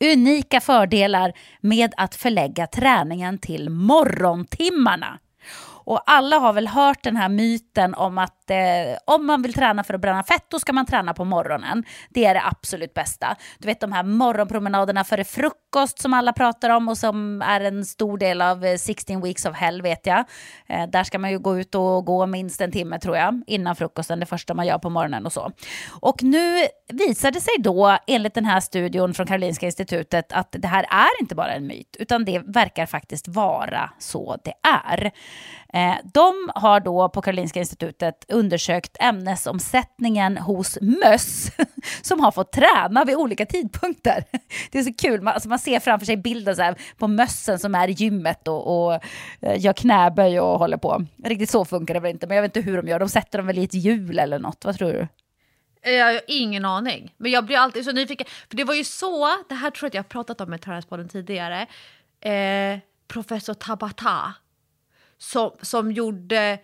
[0.00, 5.18] Unika fördelar med att förlägga träningen till morgontimmarna.
[5.88, 8.56] Och alla har väl hört den här myten om att eh,
[9.04, 11.84] om man vill träna för att bränna fett, då ska man träna på morgonen.
[12.10, 13.36] Det är det absolut bästa.
[13.58, 17.84] Du vet de här morgonpromenaderna före frukost som alla pratar om och som är en
[17.84, 20.24] stor del av eh, 16 weeks of hell vet jag.
[20.66, 23.76] Eh, där ska man ju gå ut och gå minst en timme tror jag, innan
[23.76, 25.52] frukosten, det första man gör på morgonen och så.
[26.00, 30.68] Och nu visade det sig då, enligt den här studion från Karolinska institutet, att det
[30.68, 35.12] här är inte bara en myt, utan det verkar faktiskt vara så det är.
[35.72, 41.50] Eh, de har då på Karolinska institutet undersökt ämnesomsättningen hos möss
[42.02, 44.24] som har fått träna vid olika tidpunkter.
[44.70, 47.58] Det är så kul, man, alltså man ser framför sig bilden så här, på mössen
[47.58, 49.00] som är i gymmet och, och
[49.40, 51.04] eh, gör knäböj och håller på.
[51.24, 52.98] Riktigt så funkar det väl inte, men jag vet inte hur de gör.
[52.98, 55.08] De sätter dem väl i ett hjul eller något, vad tror du?
[55.82, 57.14] Eh, jag har ingen aning.
[57.16, 58.26] Men jag blir alltid så nyfiken.
[58.48, 60.60] För det var ju så, det här tror jag att jag har pratat om med
[60.60, 61.66] Tränarspodden tidigare.
[62.20, 64.34] Eh, professor Tabata
[65.18, 66.58] som, som gjorde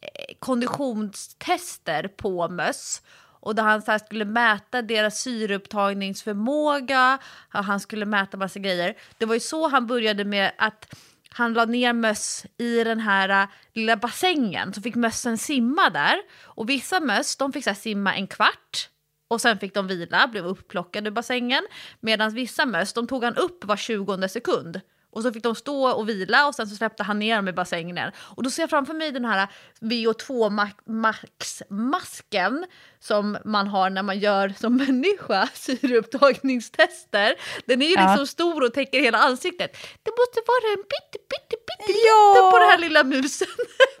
[0.00, 3.02] eh, konditionstester på möss
[3.46, 8.94] och där han så skulle mäta deras syreupptagningsförmåga, han skulle mäta massa grejer.
[9.18, 10.94] Det var ju så han började med att
[11.30, 16.16] han la ner möss i den här eh, lilla bassängen, så fick mössen simma där.
[16.44, 18.88] Och vissa möss de fick så simma en kvart
[19.28, 21.66] och sen fick de vila, blev upplockade ur bassängen.
[22.00, 24.80] Medan vissa möss de tog han upp var tjugonde sekund
[25.16, 27.52] och så fick de stå och vila och sen så släppte han ner dem i
[27.52, 28.12] bassängen.
[28.18, 29.48] Och då ser jag framför mig den här
[29.80, 32.66] VO2 max-masken
[33.00, 37.34] som man har när man gör som människa syreupptagningstester.
[37.66, 38.08] Den är ju ja.
[38.08, 39.76] liksom stor och täcker hela ansiktet.
[40.02, 42.50] Det måste vara en pytte, pytte, pytte ja.
[42.52, 43.48] på den här lilla musen.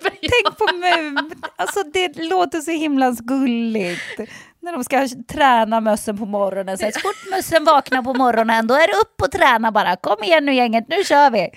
[0.20, 1.32] Tänk på mus!
[1.56, 4.20] Alltså det låter så himlans gulligt
[4.66, 6.78] när de ska träna mössen på morgonen.
[6.78, 9.96] Så fort mössen vaknar på morgonen, då är det upp och träna bara.
[9.96, 11.50] Kom igen nu gänget, nu kör vi.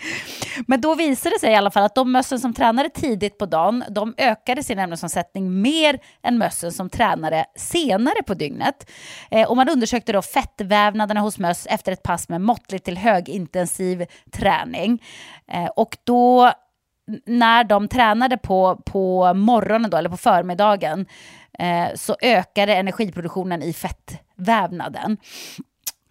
[0.68, 3.46] Men då visade det sig i alla fall att de mössen som tränade tidigt på
[3.46, 8.92] dagen, de ökade sin ämnesomsättning mer än mössen som tränade senare på dygnet.
[9.32, 14.06] Eh, och man undersökte då fettvävnaderna hos möss efter ett pass med måttligt till högintensiv
[14.32, 15.04] träning.
[15.52, 16.52] Eh, och då
[17.26, 21.06] när de tränade på, på morgonen då, eller på förmiddagen
[21.60, 25.18] eh, så ökade energiproduktionen i fettvävnaden.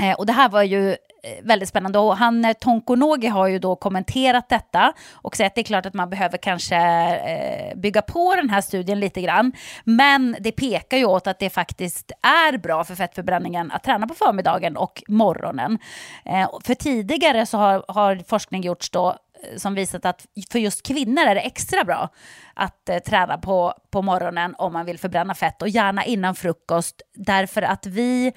[0.02, 0.96] Eh, och det här var ju eh,
[1.42, 1.98] väldigt spännande.
[1.98, 5.86] Och han, eh, Tonkonogi har ju då kommenterat detta och sagt att det är klart
[5.86, 9.52] att man behöver kanske eh, bygga på den här studien lite grann.
[9.84, 14.14] Men det pekar ju åt att det faktiskt är bra för fettförbränningen att träna på
[14.14, 15.78] förmiddagen och morgonen.
[16.24, 19.16] Eh, för tidigare så har, har forskning gjorts då
[19.56, 22.08] som visat att för just kvinnor är det extra bra
[22.54, 27.02] att eh, träna på, på morgonen om man vill förbränna fett och gärna innan frukost
[27.14, 28.32] därför att vi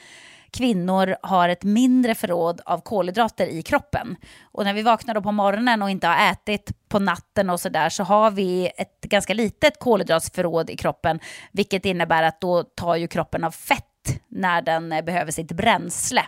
[0.51, 4.15] kvinnor har ett mindre förråd av kolhydrater i kroppen.
[4.41, 7.89] Och när vi vaknar då på morgonen och inte har ätit på natten och sådär
[7.89, 11.19] så har vi ett ganska litet kolhydratsförråd i kroppen,
[11.51, 13.90] vilket innebär att då tar ju kroppen av fett
[14.31, 16.25] när den eh, behöver sitt bränsle.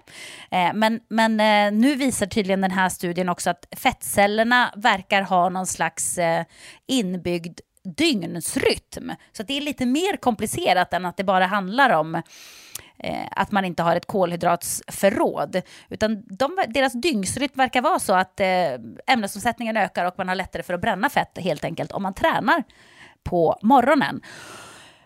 [0.52, 5.50] Eh, men, men eh, nu visar tydligen den här studien också att fettcellerna verkar ha
[5.50, 6.20] någon slags
[6.88, 7.60] inbyggd
[7.98, 9.12] dygnsrytm.
[9.32, 12.22] Så det är lite mer komplicerat än att det bara handlar om
[13.32, 15.62] att man inte har ett kolhydratsförråd.
[15.90, 18.42] Utan de, deras dygnsrytm verkar vara så att
[19.08, 22.64] ämnesomsättningen ökar och man har lättare för att bränna fett helt enkelt om man tränar
[23.24, 24.22] på morgonen.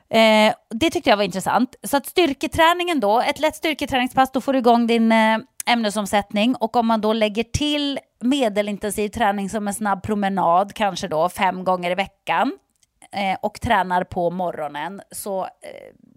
[0.10, 1.76] Eh, det tyckte jag var intressant.
[1.84, 6.56] Så att styrketräningen då, ett lätt styrketräningspass, då får du igång din eh, ämnesomsättning.
[6.56, 11.64] Och om man då lägger till medelintensiv träning som en snabb promenad, kanske då fem
[11.64, 12.58] gånger i veckan,
[13.12, 15.50] eh, och tränar på morgonen, så, eh,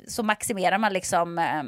[0.09, 1.63] så maximerar man liksom eh,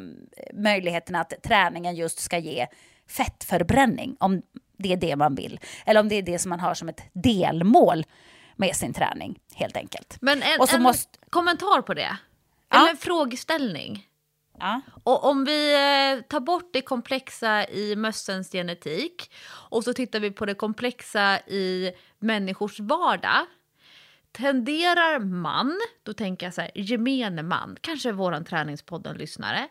[0.55, 2.67] möjligheten att träningen just ska ge
[3.09, 4.43] fettförbränning, om
[4.79, 5.61] det är det man vill.
[5.87, 8.05] Eller om det är det som man har som ett delmål
[8.57, 10.19] med sin träning helt enkelt.
[10.21, 11.19] Men en, en måste...
[11.31, 12.17] kommentar på det,
[12.69, 12.79] ja.
[12.79, 14.09] eller en frågeställning.
[14.59, 14.81] Ja.
[15.05, 19.33] Och om vi eh, tar bort det komplexa i mössens genetik
[19.71, 23.47] och så tittar vi på det komplexa i människors vardag.
[24.33, 29.69] Tenderar man, då tänker jag så här, gemene man, kanske våran träningspodden-lyssnare,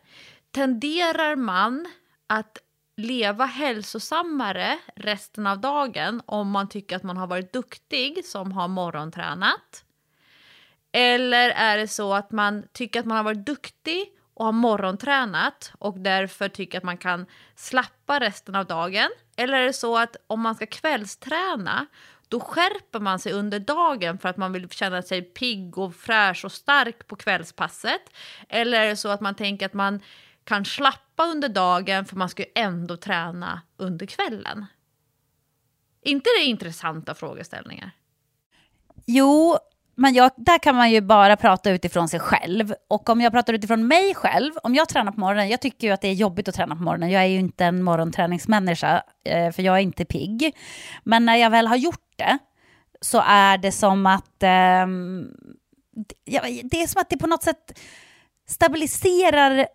[0.51, 1.87] tenderar man
[2.27, 2.57] att
[2.97, 8.67] leva hälsosammare resten av dagen om man tycker att man har varit duktig som har
[8.67, 9.85] morgontränat?
[10.91, 15.73] Eller är det så att man tycker att man har varit duktig och har morgontränat
[15.79, 17.25] och därför tycker att man kan
[17.55, 19.09] slappa resten av dagen?
[19.35, 21.85] Eller är det så att om man ska kvällsträna
[22.27, 26.45] då skärper man sig under dagen för att man vill känna sig pigg och fräsch
[26.45, 28.01] och stark på kvällspasset?
[28.49, 29.99] Eller är det så att man tänker att man
[30.43, 34.65] kan slappa under dagen för man ska ju ändå träna under kvällen.
[36.01, 37.91] inte det intressanta frågeställningar?
[39.05, 39.57] Jo,
[39.95, 42.73] men jag, där kan man ju bara prata utifrån sig själv.
[42.87, 45.93] Och om jag pratar utifrån mig själv, om jag tränar på morgonen, jag tycker ju
[45.93, 47.09] att det är jobbigt att träna på morgonen.
[47.09, 50.55] Jag är ju inte en morgonträningsmänniska, eh, för jag är inte pigg.
[51.03, 52.37] Men när jag väl har gjort det,
[53.01, 54.43] så är det som att...
[54.43, 54.87] Eh,
[56.63, 57.79] det är som att det på något sätt
[58.47, 59.67] stabiliserar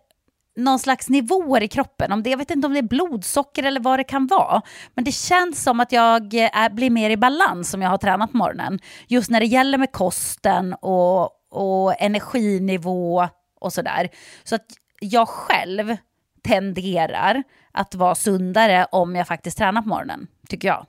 [0.57, 2.11] någon slags nivåer i kroppen.
[2.11, 4.61] Om det, jag vet inte om det är blodsocker eller vad det kan vara.
[4.93, 7.97] Men det känns som att jag eh, är, blir mer i balans om jag har
[7.97, 8.79] tränat på morgonen.
[9.07, 13.27] Just när det gäller med kosten och, och energinivå
[13.59, 14.09] och sådär.
[14.43, 14.65] Så att
[14.99, 15.97] jag själv
[16.43, 20.85] tenderar att vara sundare om jag faktiskt tränar på morgonen, tycker jag.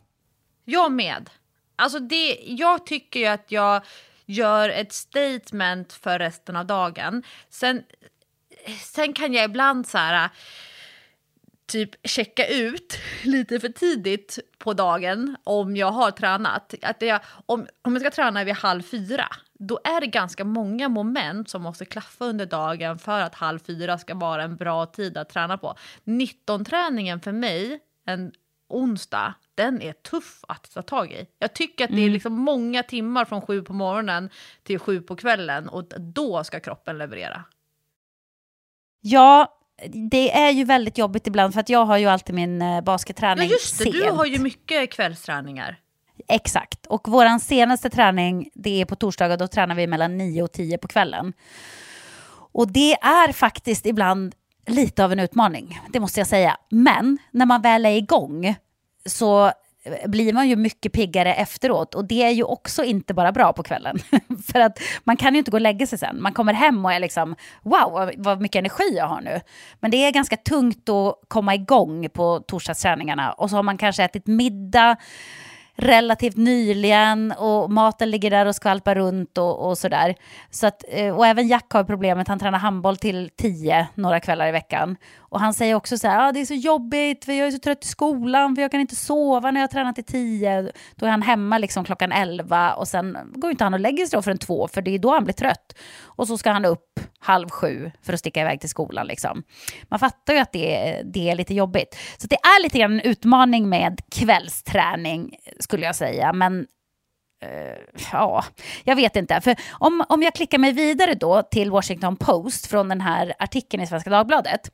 [0.64, 1.30] Jag med.
[1.76, 3.82] Alltså det, jag tycker ju att jag
[4.26, 7.22] gör ett statement för resten av dagen.
[7.50, 7.82] Sen
[8.68, 10.30] sen kan jag ibland så här
[11.68, 16.74] typ checka ut lite för tidigt på dagen om jag har tränat.
[16.82, 19.26] Att jag, om, om jag ska träna vid halv fyra,
[19.58, 23.98] då är det ganska många moment som måste klaffa under dagen för att halv fyra
[23.98, 25.74] ska vara en bra tid att träna på.
[26.04, 28.32] 19-träningen för mig, en
[28.68, 31.26] onsdag, den är tuff att ta tag i.
[31.38, 32.12] Jag tycker att det är mm.
[32.12, 34.30] liksom många timmar från sju på morgonen
[34.62, 37.44] till sju på kvällen och då ska kroppen leverera.
[39.11, 39.54] Ja,
[40.11, 43.48] det är ju väldigt jobbigt ibland för att jag har ju alltid min eh, basketträning
[43.48, 43.96] Ja just det, sent.
[43.96, 45.76] du har ju mycket kvällsträningar.
[46.28, 50.52] Exakt, och vår senaste träning det är på torsdagar, då tränar vi mellan 9 och
[50.52, 51.32] 10 på kvällen.
[52.52, 54.34] Och det är faktiskt ibland
[54.66, 56.56] lite av en utmaning, det måste jag säga.
[56.70, 58.54] Men när man väl är igång
[59.06, 59.52] så
[60.07, 61.95] blir man ju mycket piggare efteråt.
[61.95, 63.99] Och det är ju också inte bara bra på kvällen.
[64.53, 66.22] För att man kan ju inte gå och lägga sig sen.
[66.22, 69.41] Man kommer hem och är liksom, wow, vad mycket energi jag har nu.
[69.81, 73.33] Men det är ganska tungt att komma igång på torsdagsträningarna.
[73.33, 74.97] Och så har man kanske ätit middag
[75.79, 80.14] relativt nyligen och maten ligger där och skvalpar runt och, och sådär.
[80.51, 84.49] Så att, eh, och även Jack har problemet, han tränar handboll till tio några kvällar
[84.49, 84.97] i veckan.
[85.18, 87.59] Och han säger också så här, ah, det är så jobbigt för jag är så
[87.59, 90.72] trött i skolan för jag kan inte sova när jag tränar till tio.
[90.97, 94.16] Då är han hemma liksom klockan elva och sen går inte han och lägger sig
[94.16, 95.79] då förrän två för det är då han blir trött.
[96.03, 99.07] Och så ska han upp halv sju för att sticka iväg till skolan.
[99.07, 99.43] Liksom.
[99.89, 101.97] Man fattar ju att det det är lite jobbigt.
[102.18, 105.37] Så det är lite grann en utmaning med kvällsträning
[105.68, 106.32] skulle jag säga.
[106.32, 106.66] Men
[107.42, 107.78] eh,
[108.12, 108.44] ja,
[108.84, 109.40] jag vet inte.
[109.40, 113.82] För om, om jag klickar mig vidare då till Washington Post från den här artikeln
[113.82, 114.70] i Svenska Dagbladet.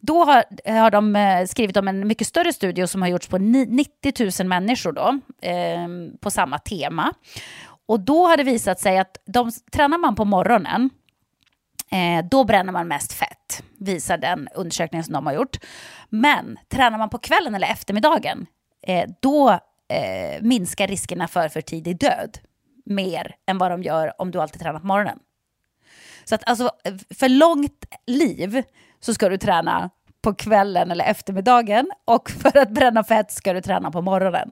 [0.00, 0.44] Då har,
[0.80, 4.48] har de eh, skrivit om en mycket större studie som har gjorts på 90 000
[4.48, 5.18] människor då,
[5.48, 5.88] eh,
[6.20, 7.12] på samma tema.
[7.86, 10.90] Och då har det visat sig att de, tränar man på morgonen,
[11.90, 13.62] eh, då bränner man mest fett.
[13.78, 15.56] visar den undersökningen som de har gjort.
[16.08, 18.46] Men tränar man på kvällen eller eftermiddagen,
[18.86, 19.58] eh, då
[19.88, 22.38] eh, minska riskerna för för tidig död
[22.84, 25.18] mer än vad de gör om du alltid tränar på morgonen.
[26.24, 28.62] Så att alltså, eh, för långt liv
[29.00, 29.90] så ska du träna
[30.22, 34.50] på kvällen eller eftermiddagen och för att bränna fett ska du träna på morgonen.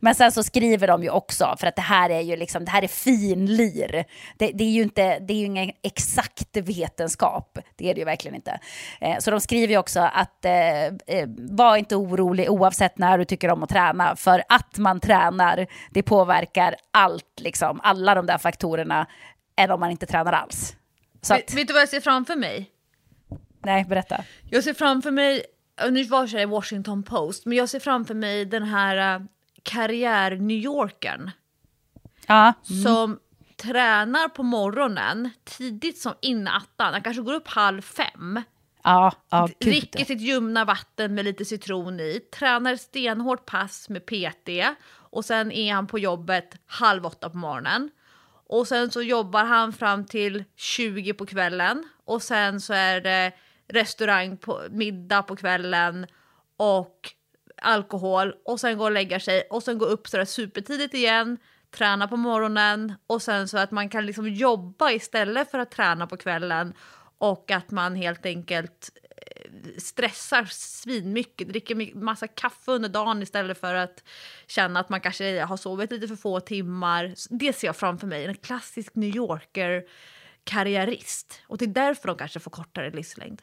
[0.00, 2.70] Men sen så skriver de ju också, för att det här är ju liksom, det
[2.70, 4.04] här är finlir.
[4.36, 8.34] Det, det är ju inte, det är ingen exakt vetenskap, det är det ju verkligen
[8.34, 8.60] inte.
[9.00, 13.24] Eh, så de skriver ju också att eh, eh, var inte orolig oavsett när du
[13.24, 18.38] tycker om att träna, för att man tränar, det påverkar allt, liksom, alla de där
[18.38, 19.06] faktorerna,
[19.56, 20.76] än om man inte tränar alls.
[21.22, 22.70] Så att, vet, vet du vad jag ser framför mig?
[23.68, 24.24] Nej, berätta.
[24.50, 25.42] Jag ser framför mig,
[25.90, 29.26] nu var det Washington Post, men jag ser framför mig den här uh,
[29.62, 31.30] karriär-New Yorkern.
[32.26, 32.52] Ja.
[32.70, 32.82] Mm.
[32.82, 33.18] Som
[33.56, 36.92] tränar på morgonen tidigt som innan attan.
[36.92, 38.42] Han kanske går upp halv fem.
[38.82, 44.48] Ja, ja, dricker sitt ljumna vatten med lite citron i, tränar stenhårt pass med PT
[44.90, 47.90] och sen är han på jobbet halv åtta på morgonen.
[48.48, 53.32] Och sen så jobbar han fram till 20 på kvällen och sen så är det
[53.68, 56.06] restaurang på middag på kvällen
[56.56, 57.12] och
[57.62, 61.38] alkohol och sen gå och lägga sig och sen gå upp sådär supertidigt igen,
[61.70, 66.06] träna på morgonen och sen så att man kan liksom jobba istället för att träna
[66.06, 66.74] på kvällen
[67.18, 73.74] och att man helt enkelt eh, stressar svinmycket, dricker massa kaffe under dagen istället för
[73.74, 74.04] att
[74.46, 77.14] känna att man kanske har sovit lite för få timmar.
[77.30, 79.84] Det ser jag framför mig, en klassisk New Yorker
[80.44, 81.42] karriärist.
[81.46, 83.42] Och det är därför de kanske får kortare livslängd.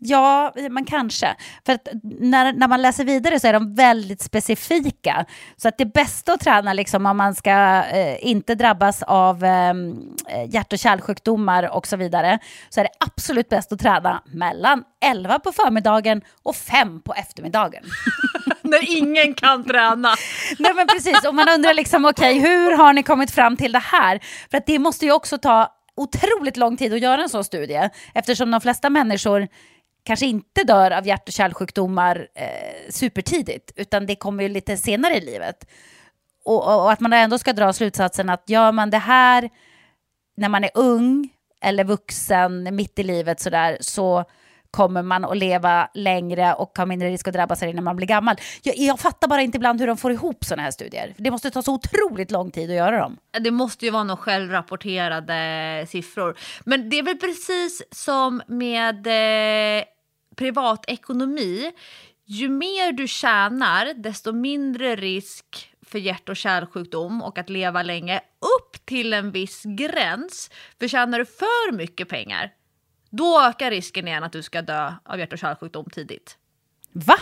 [0.00, 1.36] Ja, man kanske.
[1.66, 1.78] För
[2.20, 5.26] när, när man läser vidare så är de väldigt specifika.
[5.56, 9.98] Så att det bästa att träna liksom, om man ska eh, inte drabbas av ehm,
[10.28, 12.38] eh, hjärt och kärlsjukdomar och så vidare,
[12.68, 17.84] så är det absolut bäst att träna mellan 11 på förmiddagen och 5 på eftermiddagen.
[18.62, 20.14] när ingen kan träna.
[20.58, 23.72] Nej men precis, och man undrar liksom okej, okay, hur har ni kommit fram till
[23.72, 24.20] det här?
[24.50, 27.90] För att det måste ju också ta otroligt lång tid att göra en sån studie,
[28.14, 29.48] eftersom de flesta människor
[30.08, 35.16] kanske inte dör av hjärt och kärlsjukdomar eh, supertidigt, utan det kommer ju lite senare
[35.16, 35.68] i livet.
[36.44, 39.50] Och, och, och, att man ändå ska dra slutsatsen att gör man det här
[40.36, 41.28] när man är ung
[41.60, 44.24] eller vuxen, mitt i livet sådär, så
[44.70, 48.36] kommer man att leva längre och ha mindre risk att drabbas när man blir gammal.
[48.62, 51.14] Jag, jag fattar bara inte ibland hur de får ihop sådana här studier.
[51.16, 53.16] Det måste ta så otroligt lång tid att göra dem.
[53.40, 56.38] Det måste ju vara några självrapporterade siffror.
[56.64, 59.84] Men det är väl precis som med eh,
[60.38, 61.72] privatekonomi.
[62.24, 68.20] Ju mer du tjänar, desto mindre risk för hjärt och kärlsjukdom och att leva länge
[68.56, 70.50] upp till en viss gräns.
[70.78, 72.52] För tjänar du för mycket pengar,
[73.10, 76.36] då ökar risken igen att du ska dö av hjärt och kärlsjukdom tidigt.
[76.92, 77.16] Va?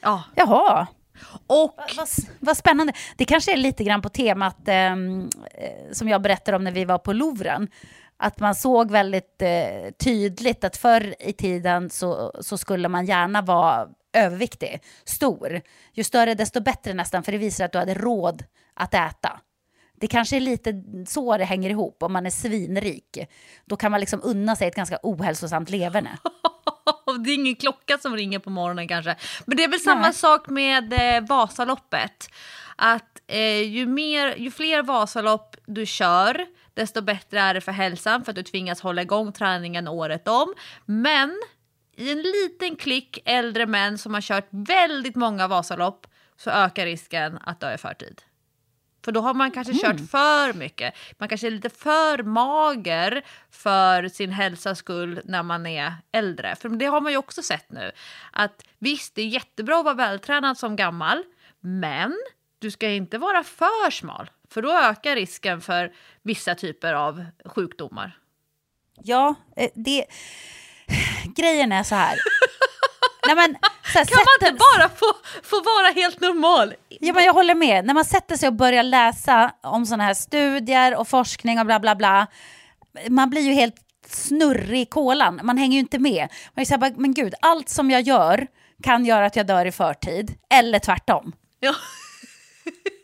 [0.00, 0.22] Ja.
[0.34, 0.86] Jaha.
[1.46, 1.78] Och...
[1.96, 2.08] Vad,
[2.40, 2.92] vad spännande.
[3.16, 6.84] Det kanske är lite grann på temat ehm, eh, som jag berättade om när vi
[6.84, 7.68] var på Louvren.
[8.16, 13.42] Att man såg väldigt eh, tydligt att förr i tiden så, så skulle man gärna
[13.42, 15.60] vara överviktig, stor.
[15.92, 18.44] Ju större desto bättre nästan, för det visar att du hade råd
[18.74, 19.40] att äta.
[20.00, 22.02] Det kanske är lite så det hänger ihop.
[22.02, 23.18] Om man är svinrik,
[23.64, 26.18] då kan man liksom unna sig ett ganska ohälsosamt leverne.
[27.24, 29.16] det är ingen klocka som ringer på morgonen kanske.
[29.46, 30.14] Men det är väl samma Nej.
[30.14, 32.30] sak med eh, Vasaloppet.
[32.76, 36.46] Att eh, ju, mer, ju fler Vasalopp du kör,
[36.76, 40.54] desto bättre är det för hälsan för att du tvingas hålla igång träningen året om.
[40.86, 41.42] Men
[41.96, 46.06] i en liten klick äldre män som har kört väldigt många Vasalopp
[46.36, 48.22] så ökar risken att dö i förtid.
[49.04, 49.82] För då har man kanske mm.
[49.82, 50.94] kört för mycket.
[51.18, 56.56] Man kanske är lite för mager för sin hälsas skull när man är äldre.
[56.56, 57.92] För det har man ju också sett nu.
[58.32, 61.24] Att visst, det är jättebra att vara vältränad som gammal,
[61.60, 62.16] men
[62.58, 64.30] du ska inte vara för smal.
[64.50, 65.92] För då ökar risken för
[66.22, 68.18] vissa typer av sjukdomar.
[69.02, 70.04] Ja, eh, det...
[71.36, 72.18] Grejen är så här.
[73.26, 73.56] Nej, men,
[73.92, 75.06] så här, kan man inte bara få,
[75.42, 76.74] få vara helt normal?
[76.88, 77.84] Ja, men jag håller med.
[77.84, 81.80] När man sätter sig och börjar läsa om sådana här studier och forskning och bla
[81.80, 82.26] bla bla.
[83.08, 85.40] Man blir ju helt snurrig i kolan.
[85.42, 86.28] Man hänger ju inte med.
[86.54, 88.46] Man är så här, men gud, allt som jag gör
[88.82, 90.34] kan göra att jag dör i förtid.
[90.50, 91.32] Eller tvärtom.
[91.60, 91.74] Ja.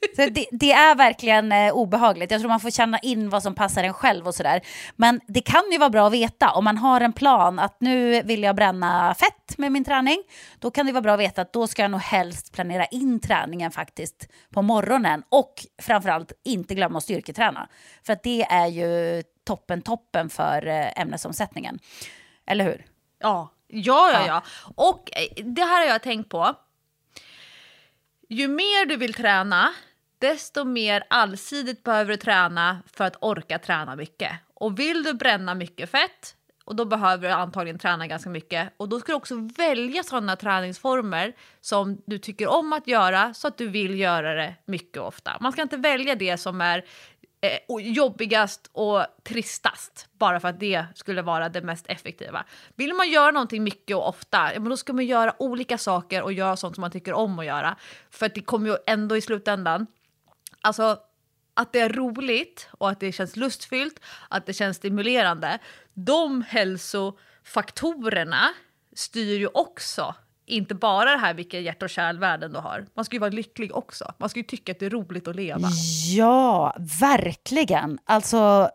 [0.17, 2.31] Så det, det, är verkligen eh, obehagligt.
[2.31, 4.61] Jag tror man får känna in vad som passar en själv och sådär.
[4.97, 8.23] Men det kan ju vara bra att veta om man har en plan att nu
[8.23, 10.23] vill jag bränna fett med min träning.
[10.59, 13.21] Då kan det vara bra att veta att då ska jag nog helst planera in
[13.21, 17.69] träningen faktiskt på morgonen och framförallt inte glömma att styrketräna.
[18.07, 21.79] För att det är ju toppen toppen för eh, ämnesomsättningen.
[22.47, 22.85] Eller hur?
[23.21, 24.43] Ja, Ja, ja, ja.
[24.75, 26.55] Och eh, det här har jag tänkt på.
[28.29, 29.73] Ju mer du vill träna,
[30.23, 34.33] desto mer allsidigt behöver du träna för att orka träna mycket.
[34.55, 38.73] Och vill du bränna mycket fett, och då behöver du antagligen träna ganska mycket.
[38.77, 43.49] Och då ska du också välja sådana träningsformer som du tycker om att göra så
[43.49, 45.37] att du vill göra det mycket ofta.
[45.41, 46.85] Man ska inte välja det som är
[47.41, 52.45] eh, jobbigast och tristast bara för att det skulle vara det mest effektiva.
[52.77, 56.23] Vill man göra någonting mycket och ofta, ja, men då ska man göra olika saker
[56.23, 57.77] och göra sånt som man tycker om att göra.
[58.11, 59.87] För att det kommer ju ändå i slutändan,
[60.63, 60.99] alltså
[61.55, 65.59] att det är roligt och att det känns lustfyllt, att det känns stimulerande.
[65.95, 68.49] De hälsofaktorerna
[68.95, 70.15] styr ju också
[70.47, 72.87] inte bara det här vilka hjärt och kärlvärden du har.
[72.95, 74.15] Man ska ju vara lycklig också.
[74.19, 75.69] Man ska ju tycka att det är roligt att leva.
[76.17, 77.99] Ja, verkligen.
[78.05, 78.71] Alltså,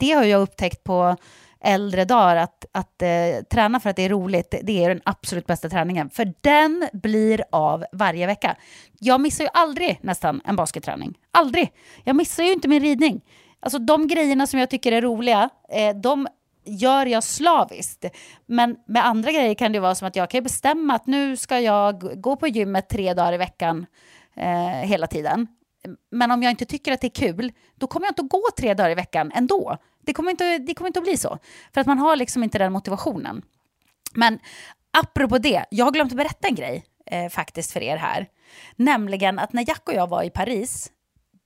[0.00, 1.16] det har jag upptäckt på
[1.62, 5.46] äldre dagar, att, att eh, träna för att det är roligt, det är den absolut
[5.46, 6.10] bästa träningen.
[6.10, 8.56] För den blir av varje vecka.
[8.98, 11.18] Jag missar ju aldrig nästan en basketträning.
[11.30, 11.72] Aldrig.
[12.04, 13.20] Jag missar ju inte min ridning.
[13.60, 16.28] Alltså de grejerna som jag tycker är roliga, eh, de
[16.64, 18.04] gör jag slaviskt.
[18.46, 21.60] Men med andra grejer kan det vara som att jag kan bestämma att nu ska
[21.60, 23.86] jag gå på gymmet tre dagar i veckan
[24.36, 25.46] eh, hela tiden.
[26.10, 28.42] Men om jag inte tycker att det är kul, då kommer jag inte att gå
[28.58, 29.76] tre dagar i veckan ändå.
[30.04, 31.38] Det kommer inte, det kommer inte att bli så.
[31.74, 33.42] För att man har liksom inte den motivationen.
[34.14, 34.38] Men
[34.98, 38.28] apropå det, jag har glömt att berätta en grej eh, faktiskt för er här.
[38.76, 40.90] Nämligen att när Jack och jag var i Paris,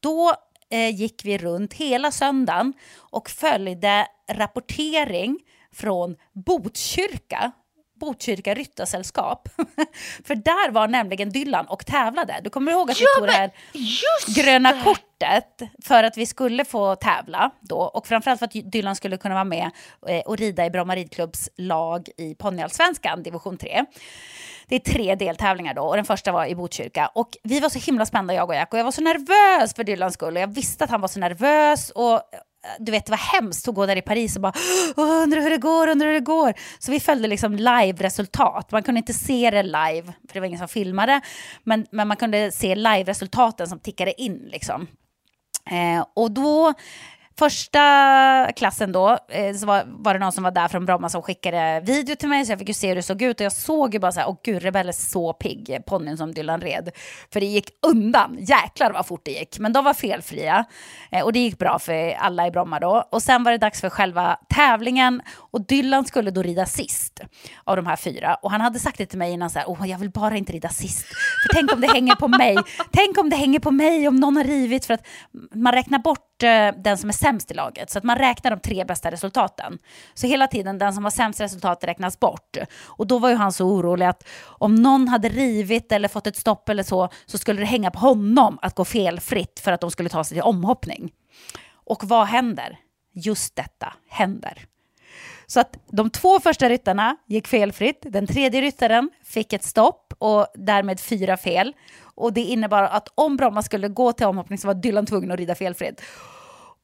[0.01, 0.35] då
[0.71, 5.39] eh, gick vi runt hela söndagen och följde rapportering
[5.73, 7.53] från Botkyrka,
[8.01, 9.49] Botkyrka Ryttarsällskap.
[10.25, 12.41] För där var nämligen Dylan och tävlade.
[12.45, 13.51] Du kommer ihåg att vi tog det här
[14.43, 14.83] gröna det!
[14.85, 17.79] kortet för att vi skulle få tävla då.
[17.79, 19.71] Och framförallt för att Dylan skulle kunna vara med
[20.09, 23.85] eh, och rida i Bromma ridklubbs lag i ponnyallsvenskan, division 3.
[24.69, 27.11] Det är tre deltävlingar då och den första var i Botkyrka.
[27.15, 29.85] Och vi var så himla spända jag och Jack och jag var så nervös för
[29.85, 32.21] Dylans skull och jag visste att han var så nervös och
[32.79, 34.55] du vet, det var hemskt att gå där i Paris och bara
[34.97, 36.55] undrar hur det går, undrar hur det går.
[36.79, 38.73] Så vi följde liksom live-resultat.
[38.73, 41.21] Man kunde inte se det live, för det var ingen som filmade.
[41.65, 44.87] Men, men man kunde se live-resultaten som tickade in liksom.
[45.71, 46.75] Eh, och då,
[47.39, 51.23] första klassen då, eh, så var, var det någon som var där från Bromma som
[51.23, 53.53] skickade video till mig så jag fick ju se hur det såg ut och jag
[53.53, 56.91] såg ju bara så här, åh gud, Rebell är så pigg, ponnyn som Dylan red.
[57.33, 59.59] För det gick undan, jäklar vad fort det gick.
[59.59, 60.65] Men de var felfria
[61.11, 63.09] eh, och det gick bra för alla i Bromma då.
[63.13, 67.21] Och sen var det dags för själva tävlingen och Dylan skulle då rida sist
[67.65, 68.35] av de här fyra.
[68.35, 70.53] Och han hade sagt det till mig innan så här, åh jag vill bara inte
[70.53, 71.07] rida sist.
[71.07, 72.57] För tänk om det hänger på mig.
[72.93, 75.07] Tänk om det hänger på mig om någon har rivit för att
[75.55, 77.91] man räknar bort eh, den som är sämst i laget.
[77.91, 79.79] Så att man räknar de tre bästa resultaten.
[80.15, 82.57] Så hela tiden den som har sämst resultat räknas bort.
[82.85, 86.37] Och då var ju han så orolig att om någon hade rivit eller fått ett
[86.37, 89.91] stopp eller så, så skulle det hänga på honom att gå felfritt för att de
[89.91, 91.13] skulle ta sig till omhoppning.
[91.73, 92.79] Och vad händer?
[93.13, 94.67] Just detta händer.
[95.47, 97.99] Så att de två första ryttarna gick felfritt.
[98.03, 101.73] Den tredje ryttaren fick ett stopp och därmed fyra fel.
[102.15, 105.39] Och det innebar att om Bromma skulle gå till omhoppning så var Dylan tvungen att
[105.39, 106.03] rida felfritt.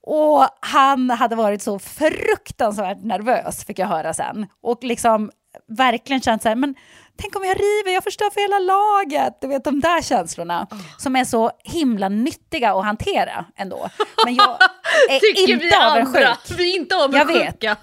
[0.07, 4.47] Och han hade varit så fruktansvärt nervös fick jag höra sen.
[4.63, 5.31] Och liksom
[5.69, 6.75] verkligen känt så här, men
[7.17, 9.39] tänk om jag river, jag förstör för hela laget.
[9.41, 10.67] Du vet de där känslorna
[10.99, 13.89] som är så himla nyttiga att hantera ändå.
[14.25, 14.51] Men jag
[15.11, 15.91] är Tycker inte vi andra.
[16.01, 16.59] avundsjuk.
[16.59, 17.77] Vi är inte Jag avundsjuka.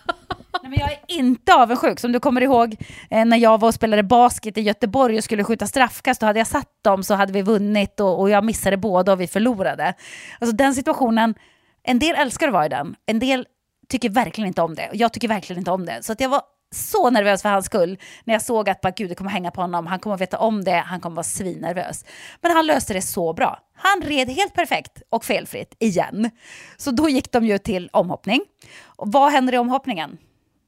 [0.63, 1.99] Nej, men jag är inte avundsjuk.
[1.99, 2.75] Som du kommer ihåg
[3.09, 6.39] eh, när jag var och spelade basket i Göteborg och skulle skjuta straffkast, då hade
[6.39, 9.93] jag satt dem så hade vi vunnit och, och jag missade båda och vi förlorade.
[10.39, 11.35] Alltså den situationen,
[11.83, 13.45] en del älskar att vara i den, en del
[13.89, 14.89] tycker verkligen inte om det.
[14.89, 16.03] Och jag tycker verkligen inte om det.
[16.03, 19.09] Så att jag var så nervös för hans skull när jag såg att bara, Gud,
[19.09, 22.05] det kommer hänga på honom, han kommer att veta om det, han kommer vara svinnervös.
[22.41, 23.59] Men han löste det så bra.
[23.75, 26.31] Han red helt perfekt och felfritt igen.
[26.77, 28.41] Så då gick de ju till omhoppning.
[28.83, 30.17] Och vad händer i omhoppningen?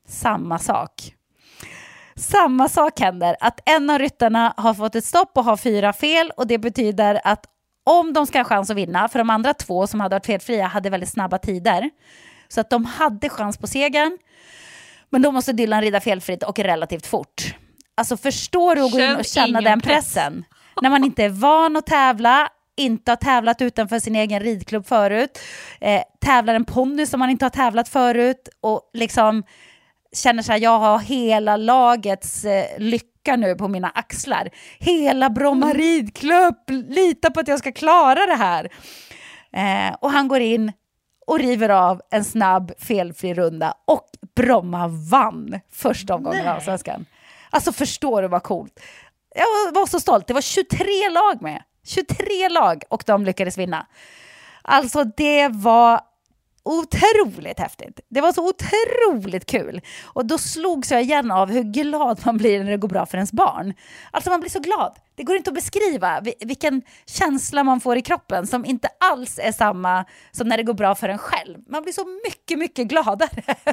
[0.07, 1.15] Samma sak.
[2.15, 6.31] Samma sak händer, att en av ryttarna har fått ett stopp och har fyra fel
[6.37, 7.45] och det betyder att
[7.83, 10.67] om de ska ha chans att vinna, för de andra två som hade varit felfria
[10.67, 11.89] hade väldigt snabba tider,
[12.47, 14.17] så att de hade chans på segern,
[15.09, 17.55] men då måste Dylan rida felfritt och relativt fort.
[17.95, 20.13] Alltså förstår du att gå in och känna den press.
[20.13, 20.45] pressen?
[20.81, 25.39] När man inte är van att tävla, inte har tävlat utanför sin egen ridklubb förut,
[25.81, 29.43] eh, tävlar en ponny som man inte har tävlat förut och liksom
[30.15, 34.49] känner så här, jag har hela lagets eh, lycka nu på mina axlar.
[34.79, 38.69] Hela Bromma ridklubb, lita på att jag ska klara det här.
[39.53, 40.71] Eh, och han går in
[41.27, 47.05] och river av en snabb felfri runda och Bromma vann första omgången av Svenskan.
[47.49, 48.79] Alltså förstår du vad coolt?
[49.35, 50.27] Jag var så stolt.
[50.27, 51.63] Det var 23 lag med.
[51.85, 53.85] 23 lag och de lyckades vinna.
[54.61, 56.01] Alltså det var
[56.63, 57.99] otroligt häftigt.
[58.09, 59.81] Det var så otroligt kul.
[60.05, 63.17] Och då slogs jag igen av hur glad man blir när det går bra för
[63.17, 63.73] ens barn.
[64.11, 64.95] Alltså man blir så glad.
[65.15, 69.51] Det går inte att beskriva vilken känsla man får i kroppen som inte alls är
[69.51, 71.59] samma som när det går bra för en själv.
[71.67, 73.43] Man blir så mycket, mycket gladare.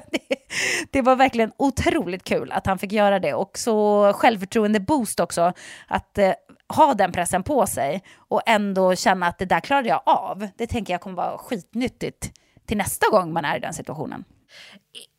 [0.91, 5.53] Det, var verkligen otroligt kul att han fick göra det och så självförtroende-boost också.
[5.89, 6.33] Att eh,
[6.69, 10.49] ha den pressen på sig och ändå känna att det där klarade jag av.
[10.57, 12.33] Det tänker jag kommer vara skitnyttigt
[12.69, 14.25] till nästa gång man är i den situationen.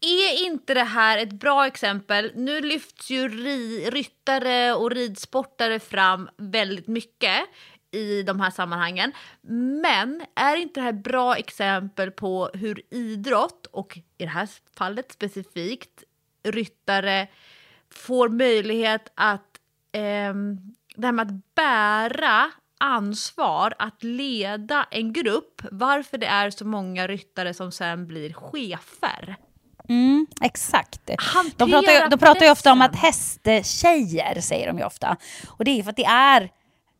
[0.02, 2.32] Är inte det här ett bra exempel?
[2.36, 7.40] Nu lyfts ju ri, ryttare och ridsportare fram väldigt mycket
[7.92, 9.12] i de här sammanhangen.
[9.82, 14.50] Men är inte det här ett bra exempel på hur idrott, och i det här
[14.78, 16.04] fallet specifikt
[16.44, 17.28] ryttare,
[17.90, 19.60] får möjlighet att
[19.92, 20.34] eh,
[20.96, 27.08] det här med att bära ansvar att leda en grupp, varför det är så många
[27.08, 29.36] ryttare som sen blir chefer.
[29.90, 31.10] Mm, exakt.
[31.58, 35.18] de pratar, ju, de pratar ju ofta om att hästtjejer, säger de ju ofta.
[35.48, 36.50] Och det är för att det är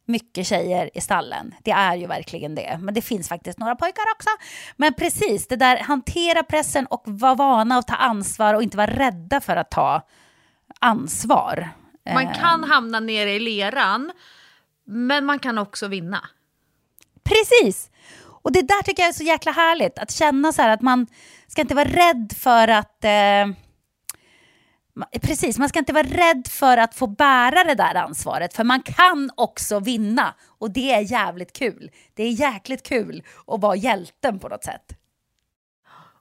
[0.06, 1.56] mycket tjejer i stallen.
[1.64, 2.80] Det är ju verkligen det.
[2.82, 4.30] Men det finns faktiskt några pojkar också.
[4.78, 8.92] Men precis, det där hantera pressen och vara vana att ta ansvar och inte vara
[8.92, 10.02] rädda för att ta
[10.80, 11.70] ansvar.
[12.14, 12.70] Man kan eh.
[12.70, 14.12] hamna nere i leran
[14.90, 16.30] men man kan också vinna.
[17.24, 17.92] Precis!
[18.26, 20.00] Och det där tycker jag är så jäkla härligt.
[20.00, 21.08] Att känna så här att man
[21.48, 23.04] ska inte vara rädd för att...
[23.04, 23.48] Eh,
[25.22, 28.54] precis, man ska inte vara rädd för att få bära det där ansvaret.
[28.54, 30.36] För man kan också vinna.
[30.60, 31.92] Och det är jävligt kul.
[32.14, 34.99] Det är jäkligt kul att vara hjälten på något sätt.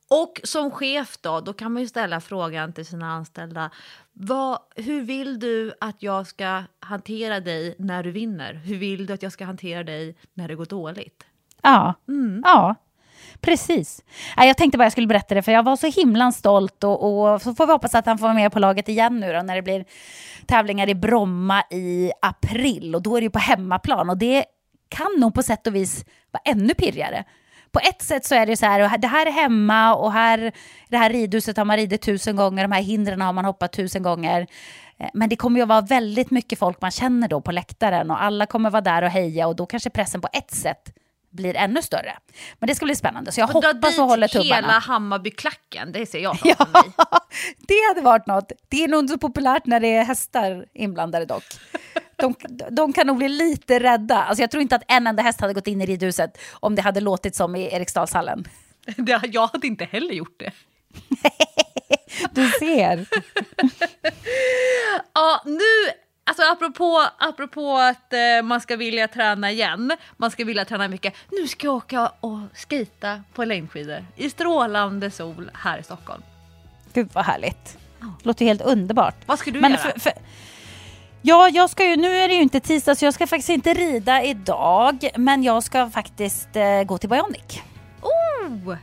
[0.09, 3.71] Och som chef då, då kan man ju ställa frågan till sina anställda.
[4.13, 8.55] Vad, hur vill du att jag ska hantera dig när du vinner?
[8.55, 11.27] Hur vill du att jag ska hantera dig när det går dåligt?
[11.63, 12.43] Ja, mm.
[12.45, 12.75] ja.
[13.41, 14.05] Precis.
[14.37, 16.85] Jag tänkte bara jag skulle berätta det, för jag var så himla stolt.
[16.85, 19.33] Och, och så får vi hoppas att han får vara med på laget igen nu
[19.33, 19.85] då, när det blir
[20.47, 22.95] tävlingar i Bromma i april.
[22.95, 24.11] Och då är det ju på hemmaplan.
[24.11, 24.45] Och det
[24.89, 27.25] kan nog på sätt och vis vara ännu pirrigare
[27.73, 30.53] på ett sätt så är det så här, det här är hemma och här,
[30.89, 34.03] det här ridhuset har man ridit tusen gånger, de här hindren har man hoppat tusen
[34.03, 34.47] gånger.
[34.99, 38.11] Eh, men det kommer ju att vara väldigt mycket folk man känner då på läktaren
[38.11, 40.93] och alla kommer vara där och heja och då kanske pressen på ett sätt
[41.31, 42.19] blir ännu större.
[42.59, 44.55] Men det ska bli spännande, så jag och hoppas och håller tummarna.
[44.55, 46.93] hela Hammarbyklacken, det ser jag framför ja, mig.
[47.59, 48.53] det hade varit något.
[48.69, 51.45] Det är nog inte så populärt när det är hästar inblandade dock.
[52.17, 52.35] De,
[52.71, 54.23] de kan nog bli lite rädda.
[54.23, 56.83] Alltså jag tror inte att en enda häst hade gått in i ridhuset om det
[56.83, 58.45] hade låtit som i Eriksdalshallen.
[59.23, 60.53] jag hade inte heller gjort det.
[62.31, 63.07] du ser.
[65.15, 65.93] ja, nu
[66.29, 71.15] Alltså apropå, apropå att eh, man ska vilja träna igen, man ska vilja träna mycket.
[71.33, 76.23] Nu ska jag åka och skita på längdskidor i strålande sol här i Stockholm.
[76.93, 77.79] Gud vad härligt.
[78.23, 79.15] Låter helt underbart.
[79.27, 79.81] Vad ska du Men göra?
[79.81, 80.13] För, för,
[81.23, 83.75] ja, jag ska ju, nu är det ju inte tisdag så jag ska faktiskt inte
[83.75, 85.09] rida idag.
[85.17, 87.63] Men jag ska faktiskt eh, gå till Bionic.
[88.03, 88.77] Oh!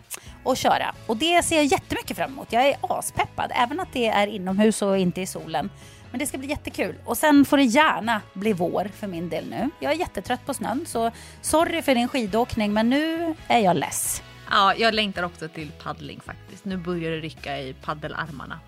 [0.43, 0.95] Och köra.
[1.07, 2.47] Och det ser jag jättemycket fram emot.
[2.51, 5.69] Jag är aspeppad, även att det är inomhus och inte i solen.
[6.16, 6.96] Men det ska bli jättekul.
[7.06, 9.70] Och sen får det gärna bli vår för min del nu.
[9.80, 11.12] Jag är jättetrött på snön så
[11.42, 14.24] sorry för din skidåkning men nu är jag less.
[14.52, 16.66] Ja, jag längtar också till paddling faktiskt.
[16.66, 18.60] Nu börjar det rycka i paddelarmarna.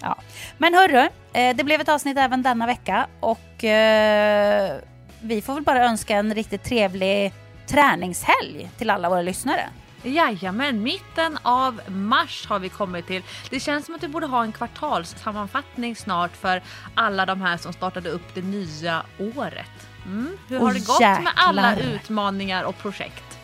[0.00, 0.16] Ja.
[0.58, 4.80] Men hörru, eh, det blev ett avsnitt även denna vecka och eh,
[5.20, 7.32] vi får väl bara önska en riktigt trevlig
[7.66, 9.68] träningshelg till alla våra lyssnare.
[10.06, 13.22] Jajamän, mitten av mars har vi kommit till.
[13.50, 16.62] Det känns som att vi borde ha en kvartalssammanfattning snart för
[16.94, 19.88] alla de här som startade upp det nya året.
[20.06, 20.36] Mm.
[20.48, 21.22] Hur har oh, det gått jäklar.
[21.22, 23.38] med alla utmaningar och projekt?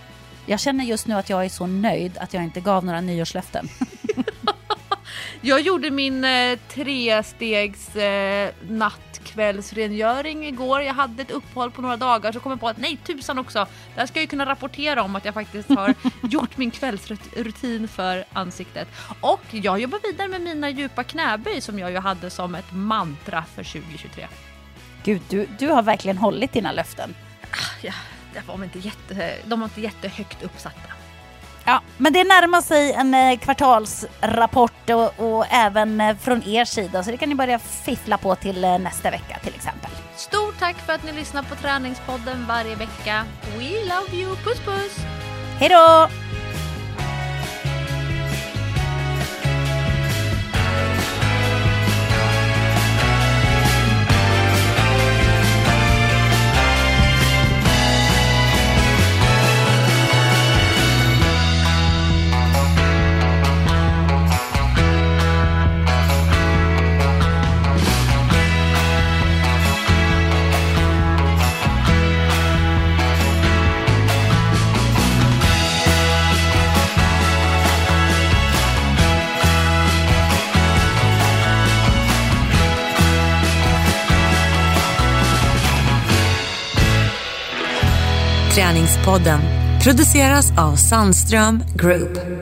[0.46, 3.68] Jag känner just nu att jag är så nöjd att jag inte gav några nyårslöften.
[5.40, 10.82] jag gjorde min eh, trestegs eh, natt kvällsrengöring igår.
[10.82, 13.66] Jag hade ett uppehåll på några dagar så kom jag på att nej tusan också,
[13.94, 18.88] där ska jag kunna rapportera om att jag faktiskt har gjort min kvällsrutin för ansiktet.
[19.20, 23.44] Och jag jobbar vidare med mina djupa knäböj som jag ju hade som ett mantra
[23.54, 24.28] för 2023.
[25.04, 27.14] Gud, du, du har verkligen hållit dina löften.
[27.42, 27.92] Ah, ja,
[28.34, 30.91] de var inte, jätte, de var inte jättehögt uppsatta.
[31.64, 37.02] Ja, men det närmar sig en eh, kvartalsrapport och, och, även eh, från er sida
[37.02, 39.90] så det kan ni börja fiffla på till eh, nästa vecka till exempel.
[40.16, 43.24] Stort tack för att ni lyssnar på Träningspodden varje vecka.
[43.58, 44.96] We love you, puss puss!
[45.58, 46.08] Hej då!
[89.04, 89.40] Podden
[89.82, 92.41] produceras av Sandström Group.